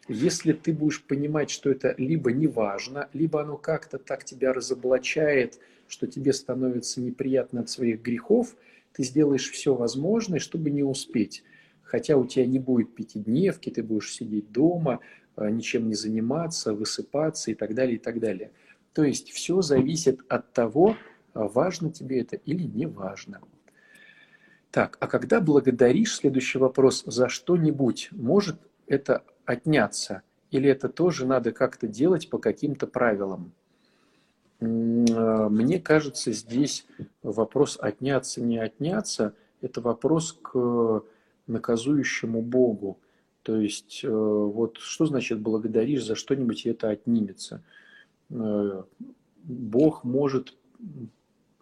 Если 0.07 0.53
ты 0.53 0.71
будешь 0.71 1.03
понимать, 1.03 1.49
что 1.49 1.71
это 1.71 1.95
либо 1.97 2.31
не 2.31 2.47
важно, 2.47 3.09
либо 3.13 3.41
оно 3.41 3.57
как-то 3.57 3.97
так 3.97 4.23
тебя 4.23 4.53
разоблачает, 4.53 5.59
что 5.87 6.07
тебе 6.07 6.31
становится 6.31 7.01
неприятно 7.01 7.61
от 7.61 7.69
своих 7.69 8.01
грехов, 8.01 8.55
ты 8.95 9.03
сделаешь 9.03 9.51
все 9.51 9.75
возможное, 9.75 10.39
чтобы 10.39 10.69
не 10.69 10.83
успеть. 10.83 11.43
Хотя 11.83 12.15
у 12.17 12.25
тебя 12.25 12.45
не 12.45 12.59
будет 12.59 12.95
пятидневки, 12.95 13.69
ты 13.69 13.83
будешь 13.83 14.13
сидеть 14.13 14.51
дома, 14.51 15.01
а, 15.35 15.49
ничем 15.49 15.87
не 15.87 15.95
заниматься, 15.95 16.73
высыпаться 16.73 17.51
и 17.51 17.55
так 17.55 17.75
далее, 17.75 17.97
и 17.97 17.99
так 17.99 18.19
далее. 18.19 18.51
То 18.93 19.03
есть 19.03 19.31
все 19.31 19.61
зависит 19.61 20.21
от 20.29 20.53
того, 20.53 20.95
а, 21.33 21.47
важно 21.47 21.91
тебе 21.91 22.21
это 22.21 22.37
или 22.37 22.63
не 22.63 22.85
важно. 22.85 23.41
Так, 24.71 24.97
а 25.01 25.07
когда 25.07 25.41
благодаришь, 25.41 26.15
следующий 26.15 26.57
вопрос, 26.57 27.03
за 27.05 27.27
что-нибудь, 27.27 28.09
может 28.11 28.59
это 28.87 29.23
отняться? 29.45 30.21
Или 30.51 30.69
это 30.69 30.87
тоже 30.87 31.25
надо 31.25 31.51
как-то 31.51 31.87
делать 31.87 32.29
по 32.29 32.37
каким-то 32.37 32.87
правилам? 32.87 33.53
А, 34.61 35.49
мне 35.49 35.79
кажется, 35.79 36.31
здесь 36.31 36.85
вопрос 37.23 37.77
отняться, 37.79 38.41
не 38.41 38.57
отняться, 38.57 39.33
это 39.61 39.81
вопрос 39.81 40.37
к 40.41 41.03
наказующему 41.47 42.41
Богу. 42.41 42.99
То 43.43 43.59
есть, 43.59 44.01
э, 44.03 44.09
вот 44.09 44.77
что 44.77 45.05
значит 45.05 45.39
благодаришь 45.39 46.03
за 46.03 46.15
что-нибудь, 46.15 46.65
и 46.65 46.69
это 46.69 46.89
отнимется. 46.89 47.63
Э, 48.31 48.83
Бог 49.43 50.03
может, 50.03 50.55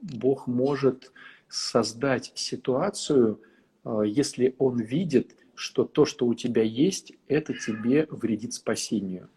Бог 0.02 0.48
может 0.48 1.12
создать 1.50 2.32
ситуацию, 2.36 3.42
э, 3.84 4.04
если 4.06 4.56
Он 4.60 4.80
видит, 4.80 5.36
что 5.56 5.84
то, 5.84 6.06
что 6.06 6.26
у 6.26 6.34
тебя 6.34 6.64
есть, 6.64 7.14
это 7.28 7.54
тебе 7.54 8.08
вредит 8.10 8.54
спасению. 8.54 9.30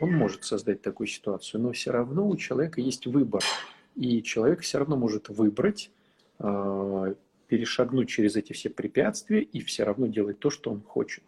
Он 0.00 0.12
может 0.12 0.44
создать 0.44 0.80
такую 0.82 1.06
ситуацию, 1.08 1.60
но 1.60 1.72
все 1.72 1.90
равно 1.90 2.28
у 2.28 2.36
человека 2.36 2.80
есть 2.80 3.06
выбор. 3.06 3.42
И 3.96 4.22
человек 4.22 4.60
все 4.60 4.78
равно 4.78 4.96
может 4.96 5.28
выбрать, 5.28 5.90
э, 6.38 7.14
перешагнуть 7.48 8.08
через 8.08 8.36
эти 8.36 8.52
все 8.52 8.70
препятствия 8.70 9.42
и 9.42 9.60
все 9.60 9.82
равно 9.82 10.06
делать 10.06 10.38
то, 10.38 10.50
что 10.50 10.70
он 10.70 10.82
хочет. 10.82 11.24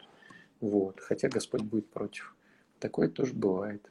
Вот. 0.60 1.00
Хотя 1.00 1.28
Господь 1.28 1.62
будет 1.62 1.88
против. 1.90 2.36
Такое 2.78 3.08
тоже 3.08 3.34
бывает. 3.34 3.90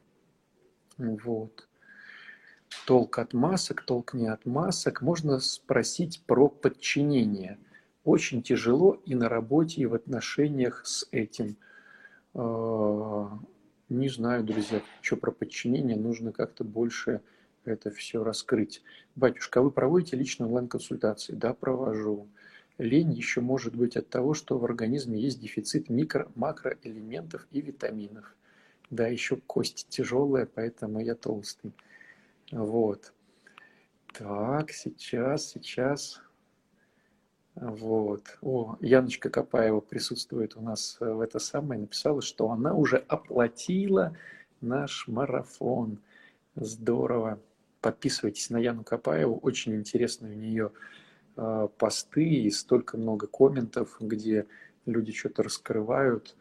Вот. 0.97 1.67
Толк 2.85 3.19
от 3.19 3.33
масок, 3.33 3.81
толк 3.81 4.13
не 4.13 4.27
от 4.27 4.45
масок. 4.45 5.01
Можно 5.01 5.39
спросить 5.39 6.21
про 6.25 6.47
подчинение. 6.47 7.57
Очень 8.05 8.41
тяжело 8.43 9.01
и 9.05 9.13
на 9.13 9.27
работе, 9.27 9.81
и 9.81 9.85
в 9.85 9.93
отношениях 9.93 10.85
с 10.85 11.05
этим. 11.11 11.57
Не 13.89 14.07
знаю, 14.07 14.43
друзья, 14.43 14.83
что 15.01 15.17
про 15.17 15.31
подчинение, 15.31 15.97
нужно 15.97 16.31
как-то 16.31 16.63
больше 16.63 17.21
это 17.65 17.89
все 17.89 18.23
раскрыть. 18.23 18.83
Батюшка, 19.15 19.59
а 19.59 19.63
вы 19.63 19.71
проводите 19.71 20.15
личные 20.15 20.45
онлайн-консультации? 20.45 21.33
Да, 21.33 21.55
провожу. 21.55 22.27
Лень 22.77 23.11
еще 23.11 23.41
может 23.41 23.75
быть 23.75 23.97
от 23.97 24.07
того, 24.07 24.35
что 24.35 24.59
в 24.59 24.63
организме 24.63 25.19
есть 25.19 25.41
дефицит 25.41 25.89
микро, 25.89 26.31
макроэлементов 26.35 27.47
и 27.49 27.61
витаминов. 27.61 28.35
Да, 28.91 29.07
еще 29.07 29.37
кости 29.37 29.85
тяжелые, 29.89 30.45
поэтому 30.45 30.99
я 30.99 31.15
толстый. 31.15 31.73
Вот. 32.51 33.11
Так, 34.13 34.69
сейчас, 34.69 35.49
сейчас. 35.49 36.21
Вот. 37.59 38.37
О, 38.41 38.77
Яночка 38.79 39.29
Копаева 39.29 39.81
присутствует 39.81 40.55
у 40.55 40.61
нас 40.61 40.95
э, 41.01 41.11
в 41.11 41.19
это 41.19 41.39
самое, 41.39 41.81
написала, 41.81 42.21
что 42.21 42.51
она 42.51 42.73
уже 42.73 42.97
оплатила 43.07 44.15
наш 44.61 45.09
марафон. 45.09 45.99
Здорово. 46.55 47.39
Подписывайтесь 47.81 48.49
на 48.49 48.57
Яну 48.57 48.85
Копаеву, 48.85 49.37
очень 49.39 49.75
интересные 49.75 50.37
у 50.37 50.39
нее 50.39 50.71
э, 51.35 51.67
посты 51.77 52.23
и 52.23 52.49
столько 52.49 52.97
много 52.97 53.27
комментов, 53.27 53.97
где 53.99 54.47
люди 54.85 55.11
что-то 55.11 55.43
раскрывают. 55.43 56.37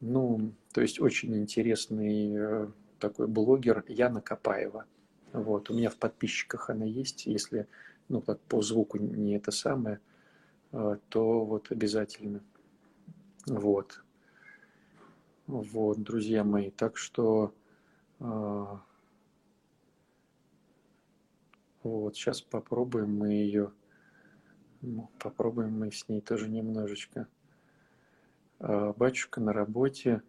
Ну, 0.00 0.52
то 0.72 0.80
есть 0.80 1.00
очень 1.00 1.36
интересный 1.36 2.34
э, 2.34 2.68
такой 2.98 3.28
блогер 3.28 3.84
Яна 3.86 4.20
Копаева. 4.20 4.84
Вот, 5.32 5.70
у 5.70 5.74
меня 5.74 5.90
в 5.90 5.96
подписчиках 5.96 6.70
она 6.70 6.86
есть, 6.86 7.26
если, 7.26 7.68
ну, 8.08 8.20
так 8.20 8.40
по 8.40 8.62
звуку 8.62 8.98
не 8.98 9.36
это 9.36 9.52
самое– 9.52 10.00
то 10.70 11.44
вот 11.44 11.70
обязательно. 11.70 12.42
Вот. 13.46 14.04
Вот, 15.46 16.00
друзья 16.00 16.44
мои. 16.44 16.70
Так 16.70 16.96
что 16.96 17.52
а, 18.20 18.80
вот, 21.82 22.14
сейчас 22.14 22.40
попробуем 22.40 23.16
мы 23.16 23.30
ее, 23.30 23.72
ну, 24.80 25.10
попробуем 25.18 25.76
мы 25.76 25.90
с 25.90 26.08
ней 26.08 26.20
тоже 26.20 26.48
немножечко. 26.48 27.26
А, 28.60 28.92
батюшка 28.92 29.40
на 29.40 29.52
работе, 29.52 30.22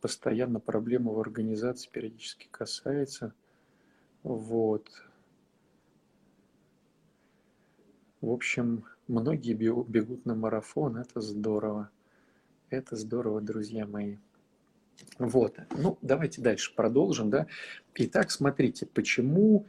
постоянно 0.00 0.60
проблема 0.60 1.12
в 1.12 1.20
организации 1.20 1.88
периодически 1.90 2.48
касается. 2.50 3.34
Вот. 4.22 4.88
В 8.20 8.30
общем, 8.30 8.84
Многие 9.08 9.54
бегут 9.54 10.26
на 10.26 10.34
марафон, 10.34 10.98
это 10.98 11.22
здорово. 11.22 11.90
Это 12.68 12.94
здорово, 12.94 13.40
друзья 13.40 13.86
мои. 13.86 14.16
Вот, 15.18 15.56
ну 15.70 15.96
давайте 16.02 16.42
дальше 16.42 16.74
продолжим, 16.74 17.30
да. 17.30 17.46
Итак, 17.94 18.30
смотрите, 18.30 18.84
почему 18.84 19.66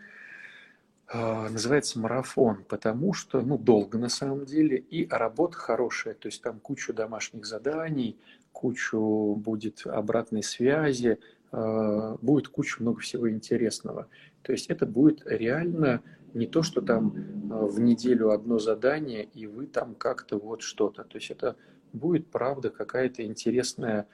э, 1.07 1.47
называется 1.49 1.99
марафон? 1.99 2.65
Потому 2.67 3.13
что, 3.13 3.39
ну, 3.39 3.57
долго 3.57 3.97
на 3.97 4.09
самом 4.09 4.45
деле, 4.45 4.77
и 4.77 5.07
работа 5.07 5.57
хорошая, 5.57 6.15
то 6.15 6.27
есть 6.27 6.41
там 6.41 6.59
кучу 6.59 6.93
домашних 6.93 7.45
заданий, 7.45 8.17
кучу 8.51 9.35
будет 9.35 9.87
обратной 9.87 10.43
связи, 10.43 11.17
э, 11.53 12.17
будет 12.21 12.49
куча 12.49 12.81
много 12.81 12.99
всего 12.99 13.29
интересного. 13.29 14.09
То 14.41 14.51
есть 14.51 14.67
это 14.67 14.85
будет 14.85 15.21
реально 15.25 16.01
не 16.33 16.47
то, 16.47 16.63
что 16.63 16.81
там 16.81 17.15
э, 17.15 17.65
в 17.65 17.79
неделю 17.79 18.31
одно 18.31 18.59
задание, 18.59 19.23
и 19.23 19.47
вы 19.47 19.67
там 19.67 19.95
как-то 19.95 20.37
вот 20.37 20.61
что-то. 20.61 21.03
То 21.03 21.17
есть 21.17 21.31
это 21.31 21.55
будет, 21.93 22.27
правда, 22.27 22.69
какая-то 22.69 23.23
интересная 23.23 24.07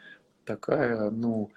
такая, 0.45 1.09
ну, 1.09 1.51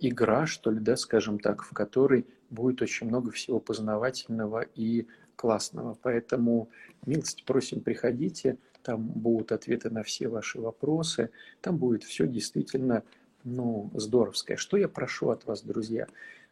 игра, 0.00 0.46
что 0.46 0.70
ли, 0.70 0.80
да, 0.80 0.96
скажем 0.96 1.38
так, 1.38 1.62
в 1.62 1.72
которой 1.72 2.26
будет 2.50 2.82
очень 2.82 3.06
много 3.06 3.30
всего 3.30 3.60
познавательного 3.60 4.62
и 4.74 5.06
классного. 5.36 5.96
Поэтому 6.02 6.70
милости 7.04 7.42
просим, 7.44 7.80
приходите, 7.80 8.58
там 8.82 9.04
будут 9.04 9.52
ответы 9.52 9.90
на 9.90 10.02
все 10.02 10.28
ваши 10.28 10.60
вопросы, 10.60 11.30
там 11.60 11.76
будет 11.76 12.04
все 12.04 12.26
действительно, 12.26 13.02
ну, 13.44 13.90
здоровское. 13.94 14.56
Что 14.56 14.76
я 14.76 14.88
прошу 14.88 15.30
от 15.30 15.44
вас, 15.46 15.62
друзья? 15.62 16.06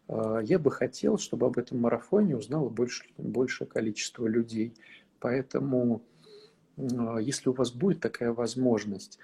А, 0.09 0.39
я 0.41 0.59
бы 0.59 0.71
хотел, 0.71 1.19
чтобы 1.19 1.47
об 1.47 1.59
этом 1.59 1.81
марафоне 1.81 2.37
узнало 2.37 2.69
больше, 2.69 3.05
большее 3.17 3.69
количество 3.69 4.27
людей. 4.27 4.75
Поэтому, 5.21 6.03
а, 6.77 7.19
если 7.19 7.49
у 7.49 7.53
вас 7.53 7.73
будет 7.73 8.01
такая 8.01 8.33
возможность, 8.33 9.19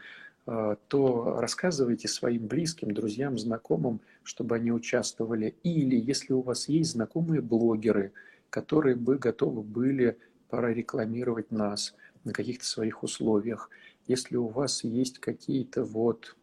а, 0.47 0.77
то 0.89 1.39
рассказывайте 1.39 2.09
своим 2.09 2.47
близким, 2.47 2.93
друзьям, 2.93 3.39
знакомым, 3.39 4.01
чтобы 4.23 4.57
они 4.57 4.73
участвовали. 4.73 5.55
Или 5.63 5.97
если 5.97 6.33
у 6.33 6.41
вас 6.41 6.69
есть 6.69 6.93
знакомые 6.93 7.41
блогеры, 7.41 8.13
которые 8.49 8.97
бы 8.97 9.17
готовы 9.17 9.63
были 9.63 10.19
прорекламировать 10.49 11.53
нас 11.53 11.95
на 12.25 12.33
каких-то 12.33 12.65
своих 12.65 13.03
условиях. 13.03 13.71
Если 14.07 14.37
у 14.37 14.49
вас 14.49 14.83
есть 14.83 15.21
какие-то 15.21 15.85
вот 15.85 16.37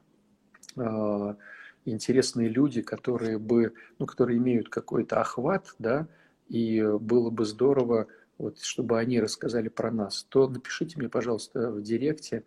интересные 1.91 2.49
люди, 2.49 2.81
которые 2.81 3.37
бы, 3.37 3.73
ну, 3.99 4.05
которые 4.05 4.37
имеют 4.37 4.69
какой-то 4.69 5.21
охват, 5.21 5.75
да, 5.79 6.07
и 6.49 6.81
было 6.81 7.29
бы 7.29 7.45
здорово, 7.45 8.07
вот, 8.37 8.59
чтобы 8.59 8.99
они 8.99 9.19
рассказали 9.19 9.67
про 9.67 9.91
нас, 9.91 10.25
то 10.29 10.47
напишите 10.47 10.97
мне, 10.97 11.09
пожалуйста, 11.09 11.71
в 11.71 11.81
директе, 11.81 12.43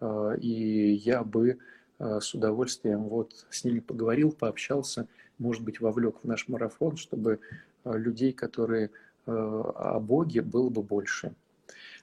э, 0.00 0.36
и 0.40 0.92
я 0.94 1.22
бы 1.22 1.58
э, 1.98 2.20
с 2.20 2.34
удовольствием 2.34 3.04
вот 3.04 3.46
с 3.50 3.64
ними 3.64 3.80
поговорил, 3.80 4.32
пообщался, 4.32 5.06
может 5.38 5.62
быть, 5.62 5.80
вовлек 5.80 6.16
в 6.22 6.26
наш 6.26 6.48
марафон, 6.48 6.96
чтобы 6.96 7.40
э, 7.84 7.98
людей, 7.98 8.32
которые 8.32 8.90
о 9.26 10.00
Боге, 10.00 10.42
было 10.42 10.68
бы 10.68 10.82
больше. 10.82 11.32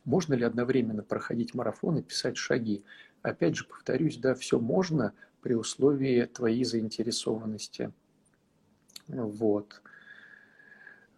Можно 0.06 0.34
ли 0.34 0.44
одновременно 0.44 1.04
проходить 1.04 1.54
марафон 1.54 1.98
и 1.98 2.02
писать 2.02 2.36
шаги? 2.36 2.84
Опять 3.22 3.58
же, 3.58 3.66
повторюсь, 3.66 4.18
да, 4.18 4.34
все 4.34 4.60
можно, 4.60 5.14
при 5.42 5.54
условии 5.54 6.26
твоей 6.26 6.64
заинтересованности. 6.64 7.92
Вот. 9.08 9.82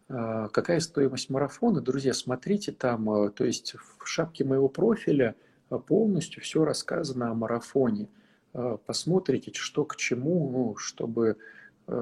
А, 0.09 0.47
какая 0.49 0.79
стоимость 0.79 1.29
марафона? 1.29 1.81
Друзья, 1.81 2.13
смотрите 2.13 2.71
там, 2.71 3.09
а, 3.09 3.29
то 3.29 3.45
есть 3.45 3.75
в 3.75 4.05
шапке 4.05 4.43
моего 4.43 4.69
профиля 4.69 5.35
а, 5.69 5.79
полностью 5.79 6.41
все 6.41 6.63
рассказано 6.65 7.31
о 7.31 7.33
марафоне. 7.33 8.07
Посмотрите, 8.85 9.51
что 9.55 9.83
к 9.83 9.95
чему, 9.95 10.47
ну, 10.51 10.75
чтобы, 10.75 11.37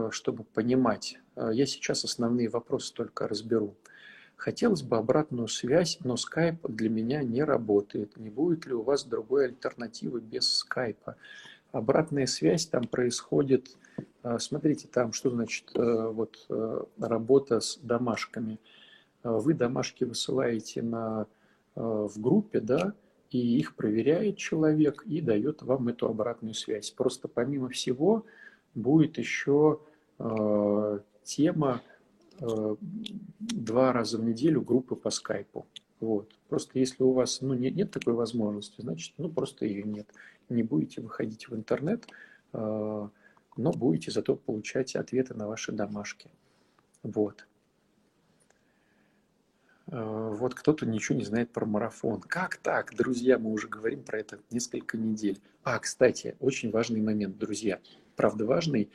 чтобы 0.10 0.44
понимать. 0.44 1.18
Я 1.38 1.66
сейчас 1.66 2.04
основные 2.04 2.50
вопросы 2.50 2.94
только 2.94 3.26
разберу. 3.26 3.78
Хотелось 4.36 4.82
бы 4.82 4.98
обратную 4.98 5.48
связь, 5.48 5.98
но 6.04 6.18
скайп 6.18 6.68
для 6.68 6.90
меня 6.90 7.24
не 7.24 7.42
работает. 7.42 8.18
Не 8.18 8.30
будет 8.30 8.66
ли 8.66 8.74
у 8.74 8.82
вас 8.82 9.06
другой 9.06 9.46
альтернативы 9.46 10.20
без 10.20 10.58
скайпа? 10.58 11.16
Обратная 11.72 12.26
связь 12.26 12.66
там 12.66 12.84
происходит 12.84 13.78
а, 14.24 14.38
смотрите, 14.40 14.88
там 14.88 15.14
что 15.14 15.30
значит 15.32 15.72
э, 15.76 16.08
вот 16.10 16.46
э, 16.50 16.84
работа 17.00 17.60
с 17.60 17.78
домашками. 17.78 18.60
Вы 19.24 19.54
домашки 19.54 20.04
высылаете 20.04 20.82
на, 20.82 21.28
э, 21.76 21.82
в 21.82 22.20
группе, 22.20 22.60
да, 22.60 22.94
и 23.30 23.38
их 23.60 23.76
проверяет 23.76 24.38
человек 24.38 25.04
и 25.06 25.22
дает 25.22 25.62
вам 25.62 25.88
эту 25.88 26.08
обратную 26.08 26.54
связь. 26.54 26.92
Просто 26.92 27.28
помимо 27.28 27.70
всего 27.70 28.26
будет 28.76 29.18
еще 29.18 29.80
тема 31.24 31.82
два 33.40 33.94
раза 33.94 34.18
в 34.18 34.24
неделю 34.24 34.62
группы 34.62 34.96
по 34.96 35.10
скайпу. 35.10 35.66
Вот. 36.02 36.36
Просто 36.50 36.78
если 36.78 37.04
у 37.04 37.14
вас 37.14 37.40
ну, 37.40 37.54
нет, 37.54 37.76
нет 37.76 37.92
такой 37.92 38.14
возможности, 38.14 38.82
значит, 38.82 39.14
ну 39.18 39.30
просто 39.30 39.66
ее 39.66 39.84
нет. 39.84 40.10
Не 40.50 40.64
будете 40.64 41.00
выходить 41.00 41.48
в 41.48 41.56
интернет, 41.56 42.06
но 42.52 43.10
будете 43.56 44.12
зато 44.12 44.36
получать 44.36 44.96
ответы 44.98 45.34
на 45.34 45.48
ваши 45.48 45.72
домашки. 45.72 46.30
Вот. 47.04 47.46
Э, 49.92 50.34
вот 50.34 50.56
кто-то 50.56 50.86
ничего 50.86 51.18
не 51.18 51.26
знает 51.26 51.52
про 51.52 51.66
марафон. 51.66 52.22
Как 52.22 52.58
так, 52.58 52.96
друзья? 52.96 53.38
Мы 53.38 53.52
уже 53.52 53.68
говорим 53.68 54.04
про 54.04 54.20
это 54.20 54.40
несколько 54.50 54.98
недель. 54.98 55.40
А, 55.64 55.80
кстати, 55.80 56.36
очень 56.40 56.72
важный 56.72 57.02
момент, 57.02 57.38
друзья. 57.38 57.80
Правда 58.16 58.46
важный. 58.46 58.90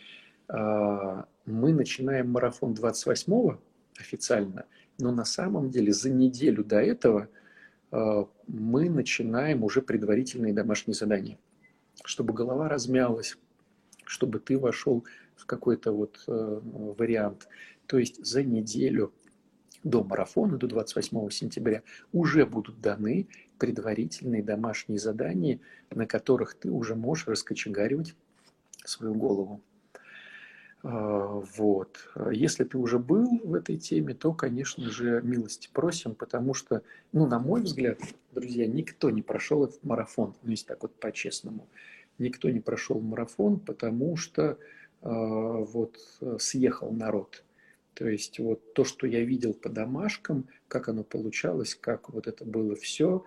Э, 0.48 1.24
мы 1.44 1.72
начинаем 1.72 2.30
марафон 2.30 2.72
28-го 2.72 3.60
официально, 3.98 4.66
но 4.98 5.12
на 5.12 5.24
самом 5.24 5.70
деле 5.70 5.92
за 5.92 6.10
неделю 6.10 6.64
до 6.64 6.80
этого 6.80 7.28
э, 7.92 8.24
мы 8.46 8.88
начинаем 8.90 9.64
уже 9.64 9.82
предварительные 9.82 10.52
домашние 10.52 10.94
задания, 10.94 11.38
чтобы 12.04 12.34
голова 12.34 12.68
размялась, 12.68 13.36
чтобы 14.04 14.38
ты 14.38 14.58
вошел 14.58 15.04
в 15.36 15.46
какой-то 15.46 15.92
вот 15.92 16.24
э, 16.26 16.60
вариант. 16.98 17.48
То 17.86 17.98
есть 17.98 18.24
за 18.24 18.42
неделю 18.42 19.12
до 19.84 20.02
марафона, 20.02 20.56
до 20.58 20.66
28 20.66 21.30
сентября, 21.30 21.82
уже 22.12 22.44
будут 22.44 22.80
даны 22.80 23.28
предварительные 23.58 24.42
домашние 24.42 24.98
задания, 24.98 25.60
на 25.90 26.06
которых 26.06 26.54
ты 26.54 26.70
уже 26.70 26.94
можешь 26.94 27.28
раскочегаривать 27.28 28.14
свою 28.84 29.14
голову. 29.14 29.60
А, 30.82 31.42
вот. 31.56 32.08
Если 32.32 32.64
ты 32.64 32.78
уже 32.78 32.98
был 32.98 33.40
в 33.42 33.54
этой 33.54 33.76
теме, 33.76 34.14
то, 34.14 34.32
конечно 34.32 34.90
же, 34.90 35.20
милости 35.22 35.68
просим, 35.72 36.14
потому 36.14 36.54
что, 36.54 36.82
ну, 37.12 37.26
на 37.26 37.38
мой 37.38 37.62
взгляд, 37.62 38.00
друзья, 38.32 38.66
никто 38.66 39.10
не 39.10 39.22
прошел 39.22 39.64
этот 39.64 39.82
марафон, 39.84 40.34
ну, 40.42 40.50
если 40.50 40.66
так 40.66 40.82
вот 40.82 40.94
по-честному 40.94 41.66
никто 42.18 42.48
не 42.50 42.60
прошел 42.60 43.00
марафон, 43.00 43.60
потому 43.60 44.16
что 44.16 44.42
э, 44.42 44.56
вот 45.02 45.98
съехал 46.38 46.90
народ. 46.92 47.44
То 47.94 48.08
есть 48.08 48.38
вот 48.38 48.74
то, 48.74 48.84
что 48.84 49.06
я 49.06 49.24
видел 49.24 49.54
по 49.54 49.68
домашкам, 49.68 50.48
как 50.68 50.88
оно 50.88 51.02
получалось, 51.02 51.74
как 51.74 52.10
вот 52.10 52.26
это 52.26 52.44
было 52.44 52.76
все, 52.76 53.24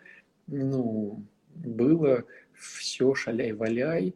ну, 0.47 1.23
было 1.55 2.25
все 2.53 3.15
шаляй-валяй, 3.15 4.13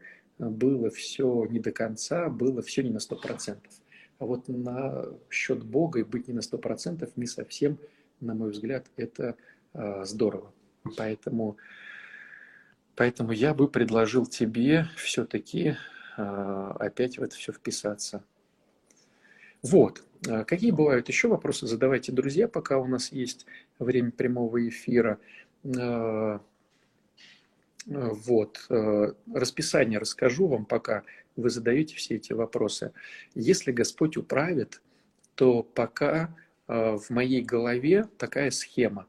было 0.49 0.89
все 0.89 1.45
не 1.45 1.59
до 1.59 1.71
конца, 1.71 2.29
было 2.29 2.61
все 2.61 2.83
не 2.83 2.89
на 2.89 2.99
сто 2.99 3.15
процентов. 3.15 3.71
А 4.19 4.25
вот 4.25 4.47
на 4.47 5.05
счет 5.29 5.63
Бога 5.63 5.99
и 5.99 6.03
быть 6.03 6.27
не 6.27 6.33
на 6.33 6.41
сто 6.41 6.57
процентов 6.57 7.11
не 7.15 7.25
совсем, 7.25 7.77
на 8.19 8.33
мой 8.33 8.51
взгляд, 8.51 8.85
это 8.95 9.35
э, 9.73 10.05
здорово. 10.05 10.53
Поэтому 10.97 11.57
Поэтому 12.95 13.31
я 13.31 13.53
бы 13.53 13.67
предложил 13.67 14.25
тебе 14.25 14.87
все-таки 14.95 15.75
а, 16.15 16.75
опять 16.79 17.17
в 17.17 17.23
это 17.23 17.35
все 17.35 17.51
вписаться. 17.51 18.23
Вот. 19.61 20.03
Какие 20.45 20.71
бывают 20.71 21.09
еще 21.09 21.27
вопросы? 21.27 21.67
Задавайте, 21.67 22.11
друзья, 22.11 22.47
пока 22.47 22.77
у 22.77 22.85
нас 22.85 23.11
есть 23.11 23.45
время 23.79 24.11
прямого 24.11 24.67
эфира. 24.67 25.19
А, 27.89 28.09
вот. 28.13 28.65
Расписание 29.33 29.99
расскажу 29.99 30.47
вам, 30.47 30.65
пока 30.65 31.03
вы 31.35 31.49
задаете 31.49 31.95
все 31.95 32.15
эти 32.15 32.33
вопросы. 32.33 32.93
Если 33.35 33.71
Господь 33.71 34.17
управит, 34.17 34.81
то 35.35 35.63
пока 35.63 36.35
в 36.67 37.03
моей 37.09 37.41
голове 37.41 38.07
такая 38.17 38.51
схема. 38.51 39.07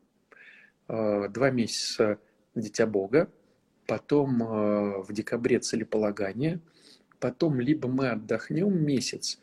Два 0.88 1.50
месяца 1.50 2.18
Дитя 2.54 2.87
Бога, 2.87 3.30
потом 3.87 4.42
э, 4.42 5.02
в 5.02 5.12
декабре 5.12 5.58
целеполагание, 5.58 6.60
потом 7.18 7.60
либо 7.60 7.88
мы 7.88 8.10
отдохнем 8.10 8.84
месяц, 8.84 9.40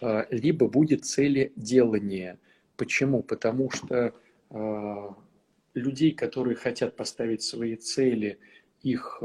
э, 0.00 0.24
либо 0.30 0.68
будет 0.68 1.04
целеделание. 1.04 2.38
Почему? 2.76 3.22
Потому 3.22 3.70
что 3.70 4.14
э, 4.50 5.08
людей, 5.74 6.12
которые 6.12 6.56
хотят 6.56 6.96
поставить 6.96 7.42
свои 7.42 7.76
цели, 7.76 8.38
их 8.82 9.18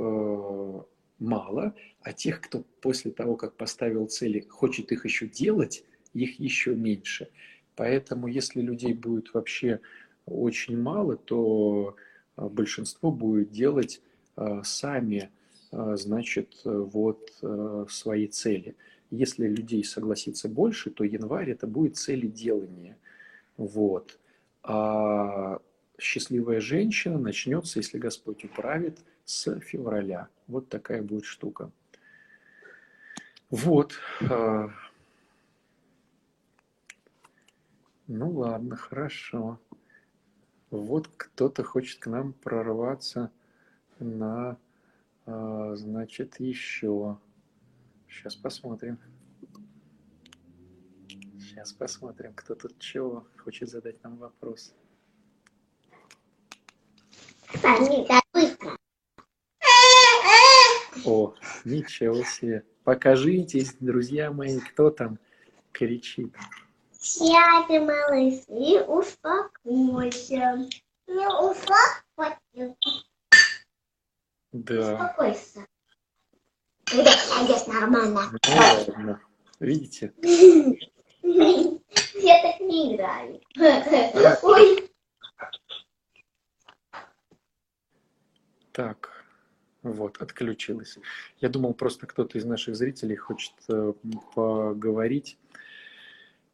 мало, 1.20 1.74
а 2.02 2.14
тех, 2.14 2.42
кто 2.42 2.64
после 2.82 3.12
того, 3.12 3.36
как 3.36 3.56
поставил 3.56 4.08
цели, 4.08 4.42
хочет 4.50 4.92
их 4.92 5.06
еще 5.06 5.28
делать, 5.28 5.84
их 6.14 6.40
еще 6.40 6.76
меньше. 6.76 7.30
Поэтому, 7.76 8.28
если 8.28 8.62
людей 8.62 8.94
будет 8.94 9.34
вообще 9.34 9.80
очень 10.26 10.80
мало, 10.82 11.16
то 11.16 11.96
большинство 12.36 13.12
будет 13.12 13.52
делать 13.52 14.02
Э, 14.38 14.62
сами, 14.64 15.30
э, 15.72 15.96
значит, 15.96 16.62
вот 16.66 17.32
э, 17.42 17.86
свои 17.90 18.28
цели. 18.28 18.76
Если 19.12 19.48
людей 19.48 19.84
согласится 19.84 20.50
больше, 20.50 20.90
то 20.90 21.04
январь 21.04 21.52
это 21.52 21.68
будет 21.68 21.96
цели 21.96 22.28
делания. 22.28 22.98
Вот. 23.58 24.20
А 24.64 25.60
счастливая 26.00 26.60
женщина 26.60 27.18
начнется, 27.18 27.80
если 27.80 27.98
Господь 27.98 28.44
управит, 28.44 29.00
с 29.24 29.60
февраля. 29.60 30.30
Вот 30.48 30.70
такая 30.70 31.02
будет 31.02 31.26
штука. 31.26 31.72
Вот. 33.50 33.94
Ну 38.08 38.30
ладно, 38.32 38.76
хорошо. 38.76 39.60
Вот 40.70 41.08
кто-то 41.18 41.64
хочет 41.64 42.00
к 42.00 42.08
нам 42.08 42.34
прорваться 42.34 43.32
на, 44.00 44.58
а, 45.26 45.76
значит, 45.76 46.40
еще. 46.40 47.18
Сейчас 48.08 48.36
посмотрим. 48.36 49.00
Сейчас 51.40 51.74
посмотрим, 51.74 52.34
кто 52.36 52.56
тут 52.56 52.78
чего 52.80 53.26
хочет 53.38 53.70
задать 53.70 54.04
нам 54.04 54.18
вопрос. 54.18 54.74
О, 61.06 61.34
ничего 61.64 62.24
себе. 62.24 62.64
Покажитесь, 62.84 63.76
друзья 63.80 64.32
мои, 64.32 64.60
кто 64.60 64.90
там 64.90 65.20
кричит. 65.72 66.34
Сядь, 67.00 67.70
малыш, 67.70 68.44
и 68.48 68.80
успокойся. 68.88 70.68
Не 71.08 71.28
успокойся. 71.28 72.76
Да. 74.52 74.94
Успокойся. 74.94 75.68
Когда 76.86 77.12
сядешь 77.12 77.68
нормально. 77.68 78.32
Ну, 78.32 78.56
ладно. 78.56 79.22
Видите? 79.60 80.14
Я 81.22 82.42
так 82.42 82.60
не 82.62 82.96
играю. 82.96 83.42
Ой. 84.44 84.90
Так, 88.76 89.24
вот, 89.84 90.18
отключилась. 90.22 90.98
Я 91.40 91.48
думал, 91.48 91.74
просто 91.74 92.08
кто-то 92.08 92.38
из 92.38 92.44
наших 92.44 92.76
зрителей 92.76 93.16
хочет 93.16 93.54
э, 93.70 93.94
поговорить. 94.34 95.38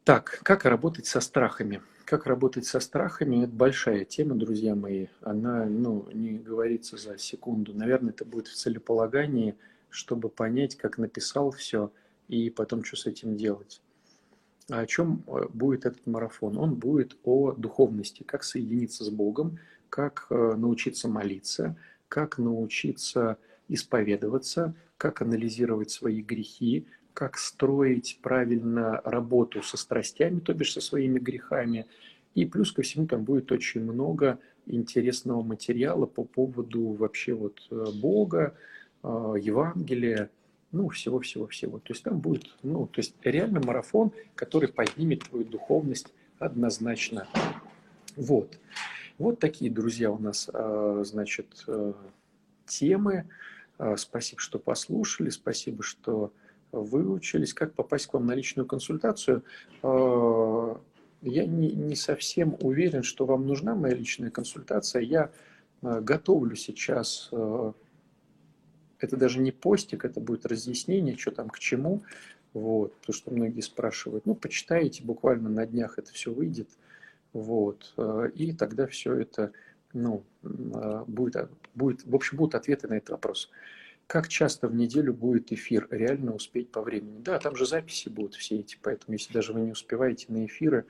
Так, 0.04 0.40
как 0.44 0.66
работать 0.66 1.08
со 1.08 1.20
страхами? 1.20 1.82
Как 2.06 2.28
работать 2.28 2.68
со 2.68 2.80
страхами– 2.80 3.44
это 3.46 3.52
большая 3.52 4.06
тема, 4.06 4.36
друзья 4.36 4.76
мои. 4.76 5.08
Она 5.22 5.66
ну, 5.66 6.08
не 6.14 6.38
говорится 6.38 6.96
за 6.96 7.18
секунду. 7.18 7.74
Наверное, 7.74 8.12
это 8.12 8.24
будет 8.24 8.48
в 8.48 8.54
целеполагании, 8.56 9.56
чтобы 9.90 10.30
понять, 10.30 10.76
как 10.76 11.00
написал 11.00 11.50
все, 11.50 11.92
и 12.28 12.52
потом 12.52 12.84
что 12.84 12.98
с 12.98 13.08
этим 13.08 13.36
делать. 13.36 13.82
о 14.70 14.86
чем 14.86 15.24
э, 15.26 15.48
будет 15.52 15.88
этот 15.88 16.06
марафон? 16.06 16.60
Он 16.60 16.76
будет 16.76 17.18
о 17.24 17.54
духовности, 17.54 18.22
как 18.22 18.44
соединиться 18.44 19.04
с 19.04 19.10
Богом, 19.10 19.58
как 19.92 20.28
э, 20.30 20.56
научиться 20.56 21.08
молиться, 21.08 21.76
как 22.12 22.38
научиться 22.38 23.38
исповедоваться, 23.70 24.76
как 24.98 25.22
анализировать 25.22 25.92
свои 25.92 26.22
грехи, 26.22 26.86
как 27.14 27.38
строить 27.38 28.20
правильно 28.22 29.00
работу 29.06 29.64
со 29.64 29.78
страстями, 29.78 30.42
то 30.42 30.54
бишь 30.54 30.74
со 30.74 30.82
своими 30.82 31.20
грехами. 31.20 31.86
И 32.36 32.46
плюс 32.46 32.74
ко 32.74 32.82
всему 32.82 33.08
там 33.08 33.24
будет 33.24 33.50
очень 33.54 33.82
много 33.82 34.40
интересного 34.66 35.42
материала 35.42 36.06
по 36.06 36.26
поводу 36.26 36.82
вообще 36.90 37.34
вот 37.34 37.66
э, 37.72 37.86
Бога, 37.96 38.58
Евангелия, 39.04 40.30
ну, 40.74 40.90
всего-всего-всего. 40.90 41.80
То 41.80 41.94
есть 41.94 42.04
там 42.04 42.20
будет, 42.20 42.44
ну, 42.62 42.88
то 42.88 43.00
есть 43.00 43.16
реально 43.24 43.62
марафон, 43.66 44.12
который 44.36 44.68
поднимет 44.68 45.24
твою 45.30 45.46
духовность 45.46 46.14
однозначно. 46.40 47.26
Вот. 48.18 48.60
Вот 49.22 49.38
такие, 49.38 49.70
друзья, 49.70 50.10
у 50.12 50.18
нас, 50.18 50.50
а, 50.52 51.04
значит, 51.06 51.64
э, 51.68 51.94
темы. 52.66 53.30
А, 53.78 53.96
спасибо, 53.96 54.42
что 54.42 54.58
послушали, 54.58 55.30
спасибо, 55.30 55.84
что 55.84 56.34
выучились. 56.72 57.54
Как 57.54 57.74
попасть 57.74 58.08
к 58.08 58.14
вам 58.14 58.26
на 58.26 58.34
личную 58.34 58.66
консультацию? 58.66 59.44
Я 59.84 61.46
не, 61.46 61.72
не 61.72 61.96
совсем 61.96 62.58
уверен, 62.62 63.04
что 63.04 63.28
вам 63.28 63.46
нужна 63.46 63.76
моя 63.76 63.94
личная 63.94 64.32
консультация. 64.32 65.04
Я 65.04 65.30
готовлю 65.84 66.56
сейчас 66.56 67.30
это 67.32 69.18
даже 69.18 69.40
не 69.40 69.52
постик, 69.52 70.06
это 70.06 70.20
будет 70.20 70.48
разъяснение, 70.48 71.16
что 71.16 71.30
там 71.32 71.50
к 71.50 71.60
чему. 71.60 72.02
Вот, 72.54 72.96
потому 72.96 73.16
что 73.16 73.32
многие 73.32 73.62
спрашивают, 73.62 74.26
ну, 74.26 74.34
почитаете, 74.34 75.04
буквально 75.04 75.50
на 75.50 75.66
днях 75.68 76.00
это 76.00 76.12
все 76.12 76.34
выйдет. 76.34 76.70
Вот, 77.34 77.94
э, 77.98 78.32
и 78.36 78.54
тогда 78.54 78.88
все 78.88 79.14
это, 79.16 79.52
ну, 79.94 80.24
э, 80.44 81.04
будет, 81.08 81.50
будет, 81.76 82.06
в 82.06 82.16
общем, 82.16 82.38
будут 82.38 82.56
ответы 82.56 82.88
на 82.88 82.96
этот 82.96 83.12
вопрос. 83.12 83.50
Как 84.08 84.28
часто 84.28 84.68
в 84.68 84.76
неделю 84.76 85.14
будет 85.14 85.54
эфир? 85.54 85.88
Реально 85.90 86.34
успеть 86.34 86.70
по 86.72 86.82
времени? 86.82 87.22
Да, 87.22 87.40
там 87.40 87.56
же 87.56 87.66
записи 87.66 88.10
будут 88.10 88.36
все 88.36 88.60
эти, 88.60 88.78
поэтому 88.82 89.14
если 89.14 89.32
даже 89.32 89.54
вы 89.54 89.62
не 89.62 89.72
успеваете 89.72 90.26
на 90.30 90.46
эфиры, 90.46 90.86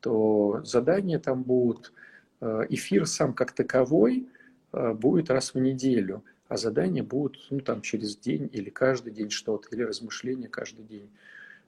то 0.00 0.62
задания 0.64 1.18
там 1.18 1.42
будут. 1.42 1.92
Э, 2.40 2.62
эфир 2.68 3.06
сам 3.06 3.34
как 3.34 3.52
таковой 3.52 4.28
будет 4.72 5.30
раз 5.30 5.54
в 5.54 5.60
неделю– 5.60 6.24
а 6.48 6.56
задания 6.56 7.02
будут 7.02 7.38
ну, 7.50 7.60
там, 7.60 7.80
через 7.80 8.16
день 8.16 8.48
или 8.52 8.70
каждый 8.70 9.12
день 9.12 9.30
что-то, 9.30 9.68
или 9.74 9.82
размышления 9.82 10.48
каждый 10.48 10.84
день. 10.84 11.10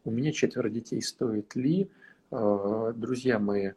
У 0.05 0.11
меня 0.11 0.33
четверо 0.33 0.69
детей, 0.69 1.03
стоит 1.03 1.55
ли, 1.55 1.89
а, 2.31 2.93
друзья 2.93 3.39
мои, 3.39 3.69
а, 3.69 3.75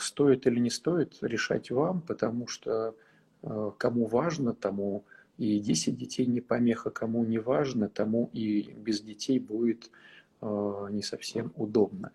стоит 0.00 0.46
или 0.46 0.58
не 0.58 0.70
стоит, 0.70 1.18
решать 1.20 1.70
вам, 1.70 2.00
потому 2.00 2.46
что 2.46 2.94
а, 3.42 3.70
кому 3.76 4.06
важно, 4.06 4.54
тому 4.54 5.04
и 5.38 5.58
10 5.58 5.96
детей 5.96 6.26
не 6.26 6.40
помеха, 6.40 6.90
кому 6.90 7.24
не 7.24 7.38
важно, 7.38 7.88
тому 7.88 8.30
и 8.32 8.72
без 8.76 9.00
детей 9.00 9.38
будет 9.38 9.90
не 10.40 11.02
совсем 11.02 11.52
удобно. 11.54 12.10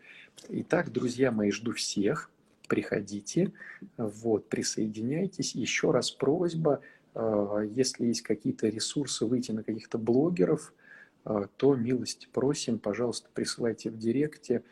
Итак, 0.50 0.92
друзья 0.92 1.32
мои, 1.32 1.50
жду 1.52 1.72
всех, 1.72 2.30
приходите, 2.68 3.54
вот, 3.98 4.50
присоединяйтесь. 4.50 5.56
Еще 5.56 5.92
раз 5.92 6.12
просьба– 6.12 6.82
если 7.74 8.06
есть 8.06 8.22
какие-то 8.22 8.68
ресурсы, 8.68 9.26
выйти 9.26 9.52
на 9.52 9.64
каких-то 9.64 9.98
блогеров, 9.98 10.74
то 11.24 11.76
милость 11.76 12.30
просим, 12.32 12.78
пожалуйста, 12.78 13.30
присылайте 13.34 13.90
в 13.90 13.98
директе, 13.98 14.64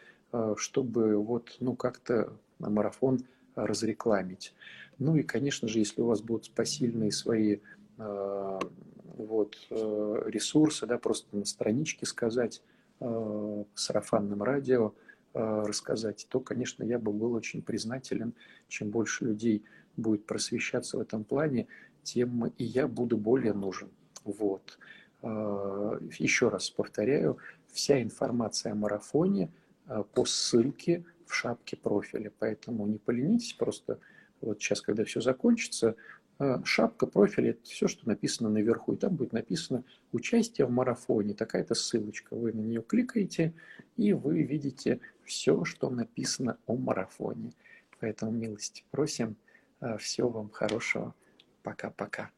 чтобы 0.55 1.17
вот, 1.17 1.55
ну, 1.59 1.75
как-то 1.75 2.33
марафон 2.59 3.19
разрекламить. 3.55 4.53
Ну 4.97 5.15
и, 5.15 5.23
конечно 5.23 5.67
же, 5.67 5.79
если 5.79 6.01
у 6.01 6.07
вас 6.07 6.21
будут 6.21 6.51
посильные 6.51 7.11
свои 7.11 7.59
вот, 7.97 9.57
ресурсы, 9.69 10.85
да, 10.85 10.97
просто 10.97 11.35
на 11.35 11.45
страничке 11.45 12.05
сказать, 12.05 12.61
сарафанным 12.99 14.43
радио 14.43 14.93
рассказать, 15.33 16.27
то, 16.29 16.39
конечно, 16.39 16.83
я 16.83 16.97
бы 16.97 17.11
был 17.11 17.33
очень 17.33 17.61
признателен, 17.61 18.33
чем 18.69 18.89
больше 18.89 19.25
людей 19.25 19.63
будет 19.97 20.25
просвещаться 20.25 20.97
в 20.97 21.01
этом 21.01 21.23
плане, 21.23 21.67
тем 22.03 22.45
и 22.57 22.63
я 22.63 22.87
буду 22.87 23.17
более 23.17 23.53
нужен. 23.53 23.89
Вот. 24.23 24.77
Еще 25.21 26.49
раз 26.49 26.69
повторяю, 26.69 27.37
вся 27.71 28.01
информация 28.01 28.71
о 28.71 28.75
марафоне 28.75 29.49
по 30.13 30.25
ссылке 30.25 31.03
в 31.25 31.33
шапке 31.33 31.77
профиля. 31.77 32.31
Поэтому 32.39 32.85
не 32.87 32.97
поленитесь, 32.97 33.53
просто 33.53 33.99
вот 34.41 34.61
сейчас, 34.61 34.81
когда 34.81 35.03
все 35.05 35.21
закончится, 35.21 35.95
а, 36.37 36.63
шапка 36.65 37.07
профиля– 37.07 37.49
это 37.51 37.63
все, 37.63 37.87
что 37.87 38.07
написано 38.07 38.49
наверху. 38.49 38.93
И 38.93 38.97
там 38.97 39.15
будет 39.15 39.33
написано 39.33 39.83
«Участие 40.11 40.67
в 40.67 40.71
марафоне». 40.71 41.33
Такая-то 41.33 41.75
ссылочка. 41.75 42.35
Вы 42.35 42.53
на 42.53 42.61
нее 42.61 42.81
кликаете, 42.81 43.53
и 43.95 44.13
вы 44.13 44.43
видите 44.43 44.99
все, 45.23 45.63
что 45.63 45.89
написано 45.89 46.57
о 46.65 46.75
марафоне. 46.75 47.53
Поэтому, 47.99 48.31
милости 48.31 48.83
просим. 48.91 49.37
Всего 49.99 50.29
вам 50.29 50.49
хорошего. 50.49 51.13
Пока-пока. 51.63 52.31